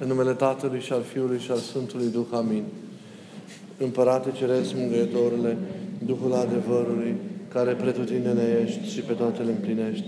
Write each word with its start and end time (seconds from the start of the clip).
În 0.00 0.08
numele 0.08 0.32
Tatălui 0.32 0.80
și 0.80 0.92
al 0.92 1.02
Fiului 1.02 1.38
și 1.38 1.50
al 1.50 1.58
Sfântului 1.58 2.10
Duh. 2.10 2.26
Amin. 2.32 2.62
Împărate 3.78 4.30
Ceresc, 4.32 4.74
Mângâietorule, 4.74 5.56
Duhul 6.06 6.32
adevărului, 6.32 7.14
care 7.52 7.72
pretutindene 7.72 8.42
ești 8.64 8.88
și 8.88 9.00
pe 9.00 9.12
toate 9.12 9.42
le 9.42 9.50
împlinești. 9.50 10.06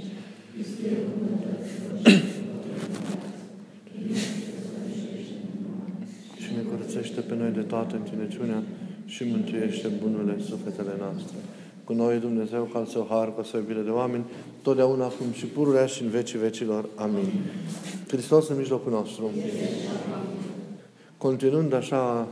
și 6.36 6.50
ne 6.56 6.62
curățește 6.70 7.20
pe 7.20 7.34
noi 7.34 7.50
de 7.50 7.60
toată 7.60 7.96
întinăciunea 7.96 8.62
și 9.04 9.24
mântuiește 9.30 9.88
bunurile 10.02 10.36
sufletele 10.48 10.94
noastre. 10.98 11.36
Cu 11.90 11.96
noi 11.96 12.18
Dumnezeu, 12.18 12.68
ca 12.72 12.78
al 12.78 12.86
său 12.86 13.06
har, 13.10 13.34
cu 13.34 13.40
o 13.54 13.56
iubire 13.56 13.80
de 13.80 13.90
oameni, 13.90 14.24
totdeauna, 14.62 15.04
acum 15.04 15.32
și 15.32 15.46
pururea 15.46 15.86
și 15.86 16.02
în 16.02 16.08
vecii 16.08 16.38
vecilor. 16.38 16.88
Amin. 16.94 17.28
Hristos 18.08 18.48
în 18.48 18.56
mijlocul 18.56 18.92
nostru. 18.92 19.30
Continuând 21.16 21.72
așa 21.72 22.28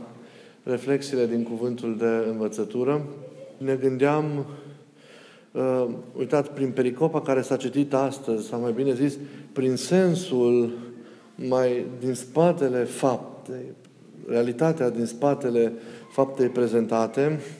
reflexiile 0.63 1.25
din 1.25 1.43
cuvântul 1.43 1.97
de 1.97 2.29
învățătură, 2.29 3.05
ne 3.57 3.75
gândeam, 3.75 4.45
uh, 5.51 5.85
uitat, 6.17 6.53
prin 6.53 6.71
pericopa 6.71 7.21
care 7.21 7.41
s-a 7.41 7.57
citit 7.57 7.93
astăzi, 7.93 8.47
sau 8.47 8.59
mai 8.59 8.71
bine 8.71 8.93
zis, 8.93 9.17
prin 9.53 9.75
sensul 9.75 10.71
mai 11.35 11.85
din 11.99 12.13
spatele 12.13 12.83
faptei, 12.83 13.65
realitatea 14.27 14.89
din 14.89 15.05
spatele 15.05 15.73
faptei 16.11 16.47
prezentate, 16.47 17.39
uh, 17.39 17.58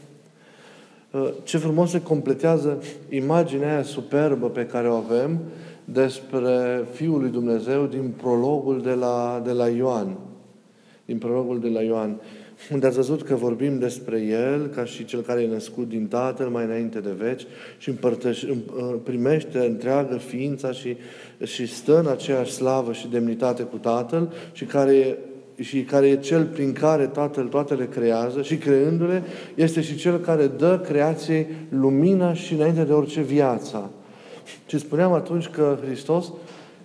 ce 1.44 1.58
frumos 1.58 1.90
se 1.90 2.02
completează 2.02 2.82
imaginea 3.10 3.74
aia 3.74 3.84
superbă 3.84 4.50
pe 4.50 4.66
care 4.66 4.90
o 4.90 4.94
avem 4.94 5.40
despre 5.86 6.86
Fiul 6.92 7.20
lui 7.20 7.30
Dumnezeu 7.30 7.86
din 7.86 8.14
prologul 8.18 8.82
de 8.82 8.94
la, 8.94 9.42
de 9.46 9.52
la 9.52 9.68
Ioan. 9.68 10.18
Din 11.06 11.18
prologul 11.18 11.60
de 11.60 11.68
la 11.68 11.82
Ioan. 11.82 12.20
Unde 12.72 12.88
ați 12.88 12.96
văzut 12.96 13.24
că 13.24 13.36
vorbim 13.36 13.80
despre 13.80 14.22
El 14.22 14.68
ca 14.68 14.86
și 14.86 15.06
Cel 15.06 15.22
care 15.22 15.42
e 15.42 15.48
născut 15.48 15.90
din 15.90 16.08
Tatăl 16.08 16.48
mai 16.48 16.64
înainte 16.64 17.00
de 17.00 17.12
veci 17.18 17.46
și 17.78 17.90
împărtăș, 17.90 18.42
uh, 18.42 18.58
primește 19.04 19.60
întreagă 19.60 20.18
ființa 20.18 20.72
și, 20.72 20.98
și 21.44 21.66
stă 21.66 22.00
în 22.00 22.08
aceeași 22.08 22.52
slavă 22.52 22.94
și 22.94 23.08
demnitate 23.08 23.64
cu 23.64 23.78
Tatăl 23.78 24.34
și 24.52 24.66
care 24.66 25.18
și 25.60 25.84
care 25.84 26.08
e 26.08 26.16
cel 26.16 26.46
prin 26.46 26.74
care 26.74 27.06
Tatăl 27.06 27.48
toate 27.48 27.74
le 27.74 27.88
creează 27.88 28.42
și 28.42 28.58
creându-le, 28.58 29.24
este 29.56 29.82
și 29.82 29.96
cel 29.96 30.20
care 30.20 30.48
dă 30.48 30.80
creației 30.80 31.48
lumina 31.70 32.34
și 32.34 32.54
înainte 32.54 32.84
de 32.84 32.94
orice 32.94 33.22
viața. 33.22 33.90
Și 34.68 34.80
spuneam 34.80 35.14
atunci 35.14 35.48
că 35.48 35.78
Hristos, 35.86 36.32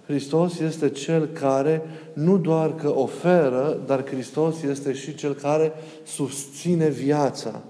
Hristos 0.06 0.58
este 0.58 0.88
Cel 0.88 1.28
care 1.32 1.82
nu 2.12 2.38
doar 2.38 2.74
că 2.74 2.94
oferă, 2.94 3.80
dar 3.86 4.04
Hristos 4.06 4.62
este 4.62 4.92
și 4.92 5.14
Cel 5.14 5.34
care 5.34 5.72
susține 6.04 6.88
viața 6.88 7.62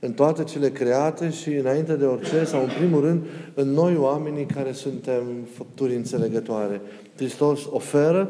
în 0.00 0.12
toate 0.12 0.44
cele 0.44 0.70
create 0.70 1.30
și 1.30 1.48
înainte 1.48 1.94
de 1.94 2.04
orice, 2.04 2.44
sau 2.44 2.62
în 2.62 2.70
primul 2.78 3.00
rând, 3.00 3.22
în 3.54 3.70
noi 3.70 3.96
oamenii 3.96 4.46
care 4.46 4.72
suntem 4.72 5.22
făpturi 5.56 5.94
înțelegătoare. 5.94 6.80
Hristos 7.18 7.60
oferă 7.70 8.28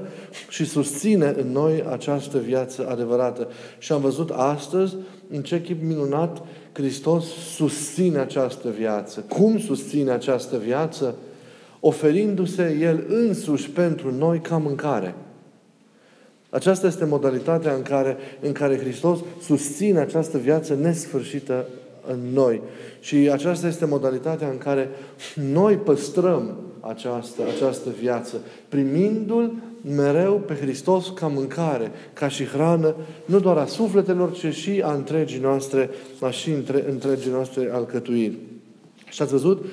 și 0.49 0.65
susține 0.65 1.35
în 1.39 1.53
noi 1.53 1.85
această 1.91 2.39
viață 2.39 2.89
adevărată. 2.89 3.49
Și 3.79 3.93
am 3.93 4.01
văzut 4.01 4.31
astăzi 4.31 4.97
în 5.31 5.43
ce 5.43 5.61
chip 5.61 5.83
minunat 5.83 6.43
Hristos 6.73 7.25
susține 7.55 8.19
această 8.19 8.69
viață. 8.79 9.25
Cum 9.29 9.59
susține 9.59 10.11
această 10.11 10.57
viață? 10.57 11.15
Oferindu-se 11.81 12.77
El 12.81 13.05
însuși 13.09 13.71
pentru 13.71 14.15
noi 14.15 14.41
ca 14.41 14.57
mâncare. 14.57 15.15
Aceasta 16.51 16.87
este 16.87 17.05
modalitatea 17.05 17.73
în 17.73 17.83
care, 17.83 18.17
în 18.41 18.53
care 18.53 18.79
Hristos 18.79 19.19
susține 19.43 19.99
această 19.99 20.39
viață 20.39 20.75
nesfârșită 20.75 21.67
în 22.07 22.19
noi. 22.33 22.61
Și 23.01 23.17
aceasta 23.17 23.67
este 23.67 23.85
modalitatea 23.85 24.49
în 24.49 24.59
care 24.59 24.89
noi 25.35 25.77
păstrăm 25.77 26.57
această, 26.81 27.43
această 27.55 27.91
viață, 28.01 28.37
primindu-L 28.69 29.53
mereu 29.97 30.35
pe 30.47 30.55
Hristos 30.55 31.09
ca 31.09 31.27
mâncare, 31.27 31.93
ca 32.13 32.29
și 32.29 32.45
hrană, 32.45 32.95
nu 33.25 33.41
doar 33.41 33.57
a 33.57 33.67
sufletelor, 33.67 34.33
ci 34.33 34.55
și 34.55 34.83
a 34.85 34.93
întregii 34.93 35.41
noastre, 35.41 35.91
a 36.21 36.31
și 36.31 36.51
între, 36.51 36.85
întregii 36.91 37.31
noastre 37.31 37.71
alcătuiri. 37.73 38.37
Și 39.09 39.23
ați 39.23 39.31
văzut 39.31 39.65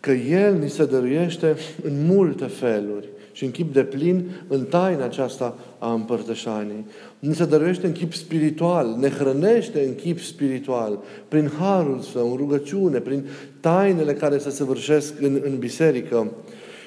că 0.00 0.10
El 0.10 0.54
ni 0.54 0.70
se 0.70 0.84
dăruiește 0.84 1.56
în 1.82 2.06
multe 2.06 2.44
feluri 2.44 3.08
și 3.38 3.44
în 3.44 3.50
chip 3.50 3.72
de 3.72 3.82
plin 3.82 4.30
în 4.48 4.64
taina 4.64 5.04
aceasta 5.04 5.58
a 5.78 5.92
împărtășanii. 5.92 6.86
Ni 7.18 7.34
se 7.34 7.44
dăruiește 7.44 7.86
în 7.86 7.92
chip 7.92 8.12
spiritual, 8.12 8.96
ne 8.98 9.08
hrănește 9.08 9.84
în 9.86 9.94
chip 9.94 10.18
spiritual, 10.18 10.98
prin 11.28 11.50
harul 11.58 12.00
său, 12.00 12.30
în 12.30 12.36
rugăciune, 12.36 12.98
prin 12.98 13.26
tainele 13.60 14.12
care 14.12 14.38
se 14.38 14.50
săvârșesc 14.50 15.20
în, 15.20 15.40
în 15.44 15.58
biserică. 15.58 16.32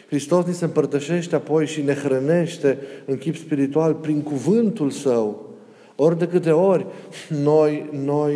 Hristos 0.08 0.46
ni 0.46 0.54
se 0.54 0.66
împărtășește 0.66 1.36
apoi 1.36 1.68
și 1.68 1.82
ne 1.82 1.94
hrănește 1.94 2.78
în 3.06 3.18
chip 3.18 3.36
spiritual 3.36 3.94
prin 3.94 4.22
cuvântul 4.22 4.90
său. 4.90 5.50
Ori 5.96 6.18
de 6.18 6.28
câte 6.28 6.52
ori 6.52 6.86
noi, 7.44 7.90
noi, 8.06 8.34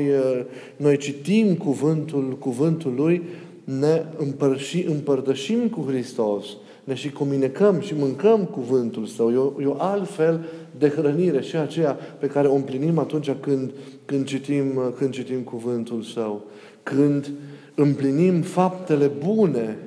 noi 0.76 0.98
citim 0.98 1.56
cuvântul, 1.56 2.38
cuvântul 2.40 2.94
Lui, 2.96 3.24
ne 3.64 4.04
împărși, 4.18 4.86
împărtășim 4.88 5.70
cu 5.70 5.86
Hristos, 5.88 6.46
ne 6.86 6.94
și 6.94 7.12
comunicăm 7.12 7.80
și 7.80 7.94
mâncăm 7.94 8.46
cuvântul 8.46 9.06
Său. 9.06 9.32
E 9.32 9.36
o, 9.36 9.62
e 9.62 9.66
o 9.66 9.76
altfel 9.82 10.46
de 10.78 10.90
hrănire 10.90 11.42
și 11.42 11.56
aceea 11.56 11.92
pe 12.20 12.28
care 12.28 12.48
o 12.48 12.56
împlinim 12.56 12.98
atunci 12.98 13.32
când, 13.32 13.72
când, 14.06 14.26
citim, 14.26 14.94
când 14.98 15.14
citim 15.14 15.40
cuvântul 15.40 16.02
Său. 16.02 16.44
Când 16.84 17.32
împlinim 17.76 18.42
faptele 18.42 19.12
bune, 19.26 19.78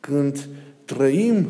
când 0.00 0.48
trăim 0.84 1.46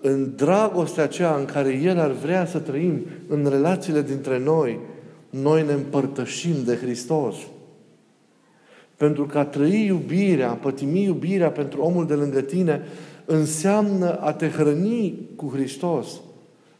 în 0.00 0.32
dragostea 0.36 1.02
aceea 1.02 1.36
în 1.36 1.44
care 1.44 1.80
El 1.82 1.98
ar 1.98 2.10
vrea 2.10 2.46
să 2.46 2.58
trăim, 2.58 3.06
în 3.28 3.46
relațiile 3.48 4.02
dintre 4.02 4.38
noi, 4.38 4.78
noi 5.30 5.64
ne 5.66 5.72
împărtășim 5.72 6.54
de 6.64 6.76
Hristos. 6.76 7.36
Pentru 8.96 9.26
că 9.26 9.38
a 9.38 9.44
trăi 9.44 9.84
iubirea, 9.86 10.50
a 10.50 10.54
pătimi 10.54 11.02
iubirea 11.02 11.50
pentru 11.50 11.80
omul 11.80 12.06
de 12.06 12.14
lângă 12.14 12.40
tine, 12.40 12.82
înseamnă 13.30 14.20
a 14.20 14.32
te 14.32 14.48
hrăni 14.48 15.14
cu 15.36 15.50
Hristos. 15.54 16.20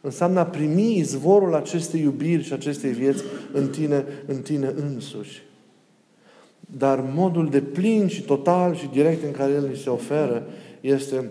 Înseamnă 0.01 0.39
a 0.39 0.45
primi 0.45 0.97
izvorul 0.97 1.55
acestei 1.55 2.01
iubiri 2.01 2.43
și 2.43 2.53
acestei 2.53 2.91
vieți 2.91 3.23
în 3.53 3.67
tine, 3.67 4.05
în 4.25 4.41
tine 4.41 4.73
însuși. 4.75 5.41
Dar 6.59 7.03
modul 7.13 7.49
de 7.49 7.61
plin 7.61 8.07
și 8.07 8.21
total 8.21 8.75
și 8.75 8.89
direct 8.91 9.23
în 9.23 9.31
care 9.31 9.51
El 9.51 9.67
ni 9.67 9.75
se 9.75 9.89
oferă 9.89 10.47
este, 10.81 11.29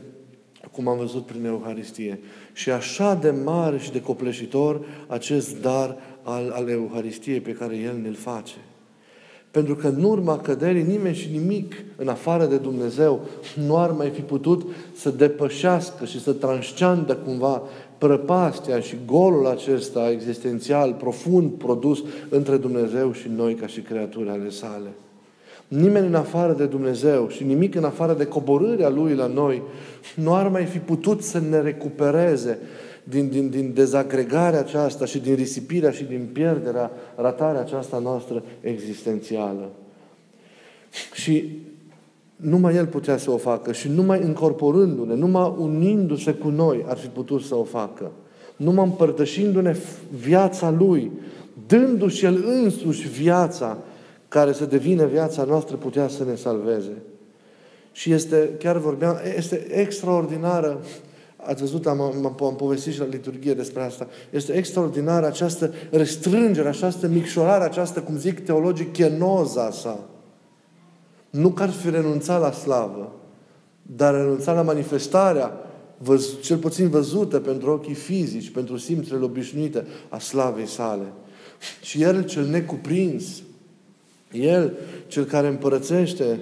cum 0.72 0.88
am 0.88 0.98
văzut 0.98 1.26
prin 1.26 1.44
Euharistie. 1.44 2.18
Și 2.52 2.70
așa 2.70 3.14
de 3.14 3.30
mare 3.30 3.78
și 3.78 3.92
de 3.92 4.00
copleșitor 4.00 4.86
acest 5.06 5.60
dar 5.60 5.96
al, 6.22 6.50
al 6.50 6.68
Euharistiei 6.68 7.40
pe 7.40 7.52
care 7.52 7.76
El 7.76 7.98
ne-l 8.02 8.14
face. 8.14 8.54
Pentru 9.50 9.74
că 9.74 9.86
în 9.86 10.02
urma 10.02 10.38
căderii 10.38 10.82
nimeni 10.82 11.14
și 11.14 11.30
nimic 11.32 11.74
în 11.96 12.08
afară 12.08 12.46
de 12.46 12.56
Dumnezeu 12.56 13.20
nu 13.66 13.76
ar 13.76 13.90
mai 13.90 14.08
fi 14.08 14.20
putut 14.20 14.66
să 14.94 15.10
depășească 15.10 16.04
și 16.04 16.20
să 16.20 16.32
transceandă 16.32 17.14
cumva 17.14 17.62
prăpastia 17.98 18.80
și 18.80 18.96
golul 19.06 19.46
acesta 19.46 20.10
existențial, 20.10 20.92
profund 20.92 21.50
produs 21.50 21.98
între 22.28 22.56
Dumnezeu 22.56 23.12
și 23.12 23.30
noi 23.36 23.54
ca 23.54 23.66
și 23.66 23.80
creaturi 23.80 24.28
ale 24.28 24.50
sale. 24.50 24.88
Nimeni 25.68 26.06
în 26.06 26.14
afară 26.14 26.52
de 26.52 26.64
Dumnezeu 26.64 27.28
și 27.28 27.44
nimic 27.44 27.74
în 27.74 27.84
afară 27.84 28.12
de 28.12 28.26
coborârea 28.26 28.88
Lui 28.88 29.14
la 29.14 29.26
noi 29.26 29.62
nu 30.14 30.34
ar 30.34 30.48
mai 30.48 30.64
fi 30.64 30.78
putut 30.78 31.22
să 31.22 31.40
ne 31.50 31.60
recupereze 31.60 32.58
din, 33.08 33.28
din, 33.28 33.50
din 33.50 33.72
dezagregarea 33.74 34.58
aceasta 34.58 35.04
și 35.04 35.18
din 35.18 35.34
risipirea 35.34 35.90
și 35.90 36.04
din 36.04 36.28
pierderea, 36.32 36.90
ratarea 37.14 37.60
aceasta 37.60 37.98
noastră 37.98 38.42
existențială. 38.60 39.70
Și 41.14 41.58
numai 42.36 42.74
El 42.74 42.86
putea 42.86 43.16
să 43.16 43.30
o 43.30 43.36
facă 43.36 43.72
și 43.72 43.88
numai 43.88 44.22
încorporându-ne, 44.22 45.14
numai 45.14 45.54
unindu-se 45.58 46.32
cu 46.32 46.48
noi 46.48 46.84
ar 46.88 46.96
fi 46.96 47.06
putut 47.06 47.42
să 47.42 47.54
o 47.54 47.64
facă. 47.64 48.12
Numai 48.56 48.84
împărtășindu-ne 48.84 49.76
viața 50.20 50.70
Lui, 50.70 51.10
dându-și 51.66 52.24
El 52.24 52.44
însuși 52.46 53.08
viața 53.08 53.78
care 54.28 54.52
să 54.52 54.64
devină 54.64 55.06
viața 55.06 55.44
noastră, 55.44 55.76
putea 55.76 56.08
să 56.08 56.24
ne 56.24 56.34
salveze. 56.34 56.92
Și 57.92 58.12
este, 58.12 58.50
chiar 58.58 58.78
vorbeam, 58.78 59.16
este 59.36 59.66
extraordinară 59.70 60.80
Ați 61.48 61.60
văzut, 61.60 61.86
am, 61.86 62.00
am, 62.00 62.36
am 62.40 62.56
povestit 62.56 62.92
și 62.92 62.98
la 62.98 63.04
liturghie 63.04 63.54
despre 63.54 63.82
asta. 63.82 64.06
Este 64.30 64.52
extraordinară 64.52 65.26
această 65.26 65.72
restrângere, 65.90 66.68
această 66.68 67.06
micșorare, 67.06 67.64
această, 67.64 68.00
cum 68.00 68.18
zic 68.18 68.40
teologii, 68.44 68.86
chenoza 68.86 69.70
sa. 69.70 70.08
Nu 71.30 71.50
că 71.50 71.62
ar 71.62 71.70
fi 71.70 71.90
renunțat 71.90 72.40
la 72.40 72.52
slavă, 72.52 73.12
dar 73.82 74.14
renunțat 74.14 74.54
la 74.54 74.62
manifestarea 74.62 75.52
văz, 75.98 76.40
cel 76.40 76.56
puțin 76.56 76.88
văzută 76.88 77.40
pentru 77.40 77.70
ochii 77.70 77.94
fizici, 77.94 78.50
pentru 78.50 78.76
simțurile 78.76 79.24
obișnuite 79.24 79.86
a 80.08 80.18
slavei 80.18 80.66
sale. 80.66 81.12
Și 81.82 82.02
El 82.02 82.24
cel 82.24 82.46
necuprins, 82.46 83.42
El 84.32 84.72
cel 85.06 85.24
care 85.24 85.48
împărățește, 85.48 86.40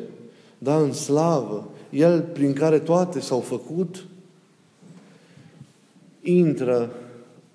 da, 0.58 0.76
în 0.76 0.92
slavă, 0.92 1.68
El 1.90 2.20
prin 2.20 2.52
care 2.52 2.78
toate 2.78 3.20
s-au 3.20 3.40
făcut, 3.40 4.04
intră 6.26 6.90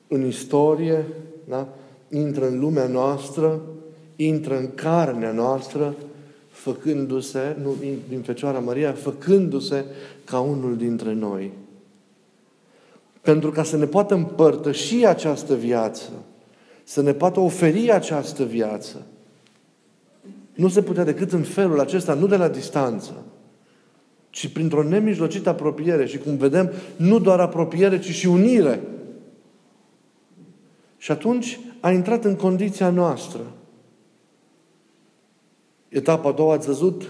în 0.07 0.25
istorie, 0.25 1.05
da? 1.49 1.67
intră 2.09 2.47
în 2.47 2.59
lumea 2.59 2.87
noastră, 2.87 3.61
intră 4.15 4.57
în 4.57 4.69
carnea 4.75 5.31
noastră, 5.31 5.95
făcându-se, 6.49 7.55
nu 7.61 7.75
din 8.09 8.21
Fecioara 8.21 8.59
Maria, 8.59 8.93
făcându-se 8.93 9.85
ca 10.23 10.39
unul 10.39 10.77
dintre 10.77 11.13
noi. 11.13 11.51
Pentru 13.21 13.51
ca 13.51 13.63
să 13.63 13.77
ne 13.77 13.85
poată 13.85 14.13
împărtăși 14.13 15.05
această 15.05 15.55
viață, 15.55 16.09
să 16.83 17.01
ne 17.01 17.13
poată 17.13 17.39
oferi 17.39 17.91
această 17.91 18.43
viață, 18.43 19.01
nu 20.53 20.67
se 20.67 20.81
putea 20.81 21.03
decât 21.03 21.31
în 21.31 21.41
felul 21.41 21.79
acesta, 21.79 22.13
nu 22.13 22.27
de 22.27 22.35
la 22.35 22.47
distanță, 22.47 23.13
ci 24.31 24.47
printr-o 24.47 24.83
nemijlocită 24.83 25.49
apropiere 25.49 26.05
și 26.05 26.17
cum 26.17 26.37
vedem, 26.37 26.71
nu 26.95 27.19
doar 27.19 27.39
apropiere, 27.39 27.99
ci 27.99 28.09
și 28.09 28.27
unire. 28.27 28.81
Și 30.97 31.11
atunci 31.11 31.59
a 31.79 31.91
intrat 31.91 32.23
în 32.23 32.35
condiția 32.35 32.89
noastră. 32.89 33.41
Etapa 35.89 36.29
a 36.29 36.31
doua, 36.31 36.53
ați 36.53 36.67
văzut, 36.67 37.03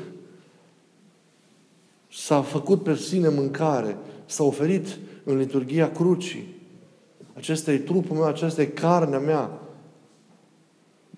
s-a 2.12 2.41
făcut 2.41 2.83
pe 2.83 2.95
sine 2.95 3.29
mâncare, 3.29 3.97
s-a 4.25 4.44
oferit 4.44 4.97
în 5.24 5.38
liturgia 5.38 5.89
crucii. 5.89 6.56
Acesta 7.33 7.71
e 7.71 7.77
trupul 7.77 8.15
meu, 8.15 8.25
aceasta 8.25 8.62
e 8.62 8.65
carnea 8.65 9.19
mea. 9.19 9.59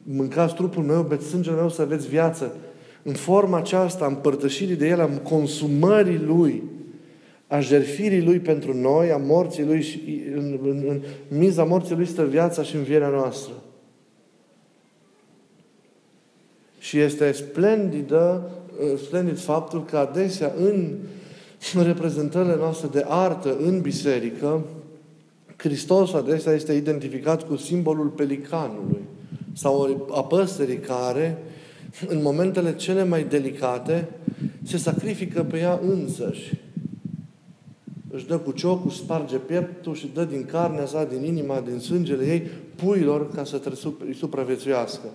Mâncați 0.03 0.55
trupul 0.55 0.83
meu, 0.83 1.03
beți 1.03 1.27
sângele 1.27 1.55
meu 1.55 1.69
să 1.69 1.81
aveți 1.81 2.07
viață. 2.07 2.55
În 3.03 3.13
forma 3.13 3.57
aceasta, 3.57 4.05
împărtășirii 4.05 4.75
de 4.75 4.87
El, 4.87 5.01
a 5.01 5.07
consumării 5.07 6.17
Lui, 6.17 6.63
a 7.47 7.59
jerfirii 7.59 8.23
Lui 8.23 8.39
pentru 8.39 8.73
noi, 8.77 9.11
a 9.11 9.17
morții 9.17 9.65
Lui 9.65 9.81
și 9.81 10.23
în, 10.35 10.59
în, 10.63 10.83
în 10.87 11.01
miza 11.37 11.63
morții 11.63 11.95
Lui 11.95 12.05
stă 12.05 12.25
viața 12.25 12.63
și 12.63 12.75
învierea 12.75 13.07
noastră. 13.07 13.53
Și 16.79 16.99
este 16.99 17.31
splendidă, 17.31 18.51
splendid 19.05 19.39
faptul 19.39 19.85
că 19.85 19.97
adesea 19.97 20.53
în 20.57 20.95
reprezentările 21.83 22.55
noastre 22.55 22.87
de 22.91 23.05
artă 23.07 23.57
în 23.57 23.81
biserică, 23.81 24.65
Hristos 25.57 26.13
adesea 26.13 26.53
este 26.53 26.73
identificat 26.73 27.47
cu 27.47 27.55
simbolul 27.55 28.07
pelicanului 28.07 29.01
sau 29.53 30.07
a 30.11 30.23
păsării 30.23 30.77
care, 30.77 31.37
în 32.07 32.21
momentele 32.21 32.75
cele 32.75 33.03
mai 33.03 33.23
delicate, 33.23 34.09
se 34.63 34.77
sacrifică 34.77 35.43
pe 35.43 35.57
ea 35.57 35.79
însăși. 35.83 36.53
Își 38.09 38.27
dă 38.27 38.37
cu 38.37 38.51
ciocul, 38.51 38.91
sparge 38.91 39.37
pieptul 39.37 39.95
și 39.95 40.11
dă 40.13 40.23
din 40.23 40.45
carnea 40.45 40.85
sa, 40.85 41.03
din 41.03 41.23
inima, 41.23 41.63
din 41.67 41.79
sângele 41.79 42.25
ei, 42.25 42.47
puilor 42.75 43.31
ca 43.31 43.43
să 43.43 43.61
îi 44.07 44.15
supraviețuiască. 44.15 45.07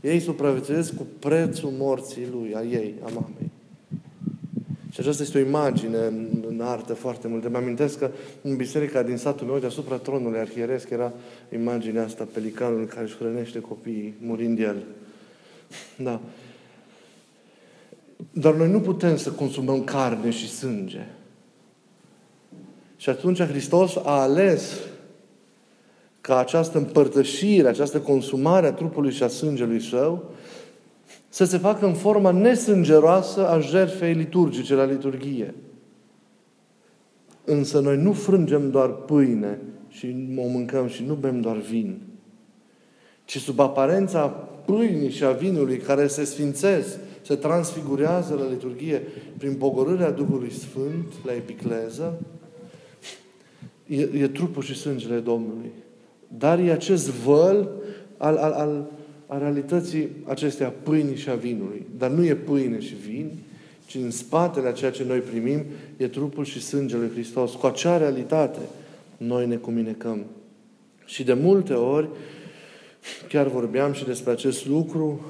Ei 0.00 0.20
supraviețuiesc 0.20 0.96
cu 0.96 1.06
prețul 1.18 1.72
morții 1.78 2.26
lui, 2.32 2.54
a 2.54 2.62
ei, 2.62 2.94
a 3.04 3.08
mamei. 3.08 3.50
Și 4.90 5.00
aceasta 5.00 5.22
este 5.22 5.38
o 5.38 5.46
imagine 5.46 5.98
în, 5.98 6.44
în 6.48 6.60
artă 6.60 6.94
foarte 6.94 7.28
mult. 7.28 7.48
Mă 7.48 7.56
amintesc 7.56 7.98
că 7.98 8.10
în 8.42 8.56
biserica 8.56 9.02
din 9.02 9.16
satul 9.16 9.46
meu, 9.46 9.58
deasupra 9.58 9.96
tronului 9.96 10.38
arhieresc, 10.38 10.90
era 10.90 11.12
imaginea 11.52 12.04
asta, 12.04 12.28
pelicanul 12.32 12.86
care 12.86 13.04
își 13.04 13.16
hrănește 13.16 13.60
copiii, 13.60 14.14
murind 14.20 14.58
el. 14.58 14.76
Da. 15.96 16.20
Dar 18.32 18.54
noi 18.54 18.70
nu 18.70 18.80
putem 18.80 19.16
să 19.16 19.30
consumăm 19.30 19.84
carne 19.84 20.30
și 20.30 20.48
sânge. 20.48 21.06
Și 22.96 23.08
atunci 23.08 23.42
Hristos 23.42 23.96
a 23.96 24.20
ales 24.20 24.80
ca 26.20 26.38
această 26.38 26.78
împărtășire, 26.78 27.68
această 27.68 28.00
consumare 28.00 28.66
a 28.66 28.72
trupului 28.72 29.12
și 29.12 29.22
a 29.22 29.28
sângelui 29.28 29.80
său 29.80 30.30
să 31.28 31.44
se 31.44 31.58
facă 31.58 31.86
în 31.86 31.94
forma 31.94 32.30
nesângeroasă 32.30 33.48
a 33.48 33.60
jertfei 33.60 34.12
liturgice 34.12 34.74
la 34.74 34.84
liturghie. 34.84 35.54
Însă 37.44 37.80
noi 37.80 37.96
nu 37.96 38.12
frângem 38.12 38.70
doar 38.70 38.90
pâine 38.90 39.58
și 39.88 40.16
o 40.36 40.46
mâncăm 40.46 40.88
și 40.88 41.04
nu 41.06 41.14
bem 41.14 41.40
doar 41.40 41.56
vin, 41.56 42.00
ci 43.24 43.38
sub 43.38 43.60
aparența 43.60 44.26
pâinii 44.64 45.10
și 45.10 45.24
a 45.24 45.30
vinului 45.30 45.76
care 45.76 46.06
se 46.06 46.24
sfințesc, 46.24 46.98
se 47.22 47.34
transfigurează 47.34 48.34
la 48.34 48.48
liturghie 48.48 49.02
prin 49.38 49.54
pogorârea 49.54 50.10
Duhului 50.10 50.52
Sfânt 50.52 51.12
la 51.24 51.32
epicleză, 51.32 52.20
e, 53.86 54.00
e 54.00 54.28
trupul 54.28 54.62
și 54.62 54.74
sângele 54.74 55.18
Domnului. 55.18 55.70
Dar 56.38 56.58
e 56.58 56.72
acest 56.72 57.08
văl 57.08 57.68
al, 58.16 58.36
al, 58.36 58.52
al, 58.52 58.90
a 59.26 59.38
realității 59.38 60.08
acestea 60.24 60.68
pâinii 60.82 61.16
și 61.16 61.28
a 61.28 61.34
vinului. 61.34 61.86
Dar 61.98 62.10
nu 62.10 62.24
e 62.24 62.34
pâine 62.34 62.80
și 62.80 62.94
vin, 62.94 63.30
ci 63.86 63.94
în 63.94 64.10
spatele 64.10 64.68
a 64.68 64.72
ceea 64.72 64.90
ce 64.90 65.04
noi 65.04 65.18
primim 65.18 65.64
e 65.96 66.08
trupul 66.08 66.44
și 66.44 66.62
sângele 66.62 67.00
lui 67.00 67.10
Hristos. 67.10 67.52
Cu 67.52 67.66
acea 67.66 67.96
realitate 67.96 68.58
noi 69.16 69.46
ne 69.46 69.56
cuminecăm. 69.56 70.24
Și 71.04 71.24
de 71.24 71.32
multe 71.32 71.72
ori, 71.72 72.08
chiar 73.28 73.46
vorbeam 73.46 73.92
și 73.92 74.04
despre 74.04 74.32
acest 74.32 74.66
lucru, 74.66 75.20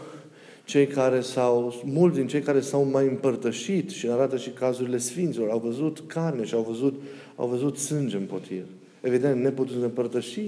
cei 0.65 0.87
care 0.87 1.21
s-au, 1.21 1.82
mulți 1.85 2.17
din 2.17 2.26
cei 2.26 2.41
care 2.41 2.61
s-au 2.61 2.85
mai 2.85 3.06
împărtășit 3.06 3.91
și 3.91 4.09
arată 4.09 4.37
și 4.37 4.50
cazurile 4.50 4.99
Sfinților, 4.99 5.50
au 5.50 5.59
văzut 5.59 6.03
carne 6.06 6.44
și 6.44 6.55
au 6.55 6.62
văzut, 6.69 7.00
au 7.37 7.47
văzut 7.47 7.79
sânge 7.79 8.17
în 8.17 8.25
potir. 8.25 8.65
Evident, 9.00 9.43
neputând 9.43 9.82
împărtăși, 9.82 10.41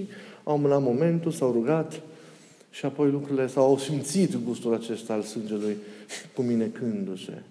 au 0.43 0.53
amânat 0.53 0.81
momentul, 0.81 1.31
s-au 1.31 1.51
rugat 1.51 2.01
și 2.71 2.85
apoi 2.85 3.09
lucrurile 3.09 3.47
s-au 3.47 3.63
au 3.63 3.77
simțit 3.77 4.35
gustul 4.45 4.73
acesta 4.73 5.13
al 5.13 5.21
sângelui 5.21 5.75
cuminecându-se. 6.35 7.43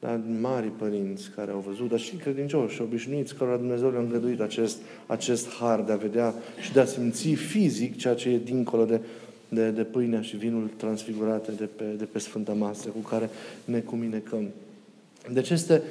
Dar 0.00 0.20
mari 0.40 0.66
părinți 0.66 1.30
care 1.36 1.50
au 1.50 1.64
văzut, 1.66 1.88
dar 1.88 1.98
și 1.98 2.16
credincioși 2.16 2.74
și 2.74 2.82
obișnuiți, 2.82 3.34
care 3.34 3.56
Dumnezeu 3.56 3.90
le-a 3.90 4.00
îngăduit 4.00 4.40
acest, 4.40 4.76
acest 5.06 5.48
har 5.48 5.80
de 5.80 5.92
a 5.92 5.96
vedea 5.96 6.34
și 6.60 6.72
de 6.72 6.80
a 6.80 6.84
simți 6.84 7.28
fizic 7.28 7.96
ceea 7.96 8.14
ce 8.14 8.28
e 8.28 8.38
dincolo 8.38 8.84
de, 8.84 9.00
de, 9.48 9.70
de 9.70 9.82
pâinea 9.82 10.20
și 10.20 10.36
vinul 10.36 10.70
transfigurate 10.76 11.52
de 11.52 11.68
pe, 11.76 11.84
de 11.98 12.04
pe 12.04 12.18
Sfânta 12.18 12.52
Masă, 12.52 12.88
cu 12.88 13.08
care 13.08 13.30
ne 13.64 13.78
cuminecăm. 13.78 14.48
Deci 15.32 15.50
este 15.50 15.82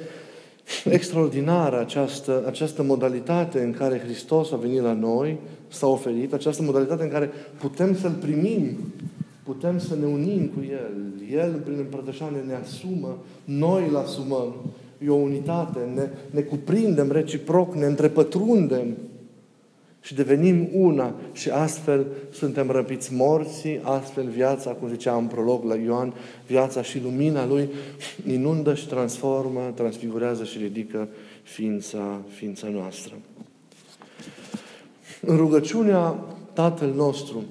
extraordinară 0.84 1.80
această, 1.80 2.44
această 2.46 2.82
modalitate 2.82 3.62
în 3.62 3.72
care 3.72 3.98
Hristos 3.98 4.52
a 4.52 4.56
venit 4.56 4.80
la 4.80 4.92
noi, 4.92 5.38
s-a 5.68 5.86
oferit, 5.86 6.32
această 6.32 6.62
modalitate 6.62 7.02
în 7.02 7.10
care 7.10 7.30
putem 7.58 7.96
să-L 7.96 8.12
primim, 8.20 8.76
putem 9.48 9.78
să 9.78 9.94
ne 9.94 10.06
unim 10.06 10.46
cu 10.46 10.62
El. 10.70 10.92
El, 11.32 11.60
prin 11.64 11.76
împărtășare, 11.78 12.44
ne 12.46 12.54
asumă, 12.54 13.18
noi 13.44 13.88
îl 13.88 13.96
asumăm. 13.96 14.54
E 15.04 15.08
o 15.08 15.14
unitate, 15.14 15.78
ne, 15.94 16.08
ne 16.30 16.40
cuprindem 16.40 17.10
reciproc, 17.10 17.74
ne 17.74 17.86
întrepătrundem 17.86 18.96
și 20.00 20.14
devenim 20.14 20.68
una 20.72 21.14
și 21.32 21.50
astfel 21.50 22.06
suntem 22.30 22.70
răpiți 22.70 23.14
morții, 23.14 23.80
astfel 23.82 24.28
viața, 24.28 24.70
cum 24.70 24.88
zicea 24.88 25.16
în 25.16 25.26
prolog 25.26 25.64
la 25.64 25.74
Ioan, 25.74 26.14
viața 26.46 26.82
și 26.82 27.00
lumina 27.02 27.46
Lui 27.46 27.68
inundă 28.26 28.74
și 28.74 28.88
transformă, 28.88 29.72
transfigurează 29.74 30.44
și 30.44 30.58
ridică 30.58 31.08
ființa, 31.42 32.20
ființa 32.28 32.68
noastră. 32.68 33.14
În 35.20 35.36
rugăciunea 35.36 36.14
Tatăl 36.52 36.92
nostru, 36.96 37.44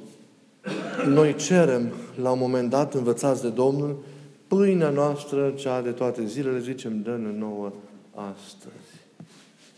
noi 1.07 1.35
cerem, 1.35 1.91
la 2.21 2.31
un 2.31 2.39
moment 2.39 2.69
dat, 2.69 2.93
învățați 2.93 3.41
de 3.41 3.49
Domnul, 3.49 4.03
pâinea 4.47 4.89
noastră, 4.89 5.53
cea 5.55 5.81
de 5.81 5.91
toate 5.91 6.25
zilele, 6.25 6.59
zicem, 6.59 7.01
dă-ne 7.03 7.37
nouă 7.37 7.73
astăzi. 8.13 9.01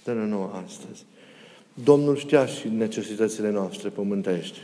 Dă-ne 0.03 0.25
nouă 0.25 0.51
astăzi. 0.65 1.05
Domnul 1.83 2.15
știa 2.15 2.45
și 2.45 2.67
necesitățile 2.67 3.51
noastre 3.51 3.89
pământești. 3.89 4.59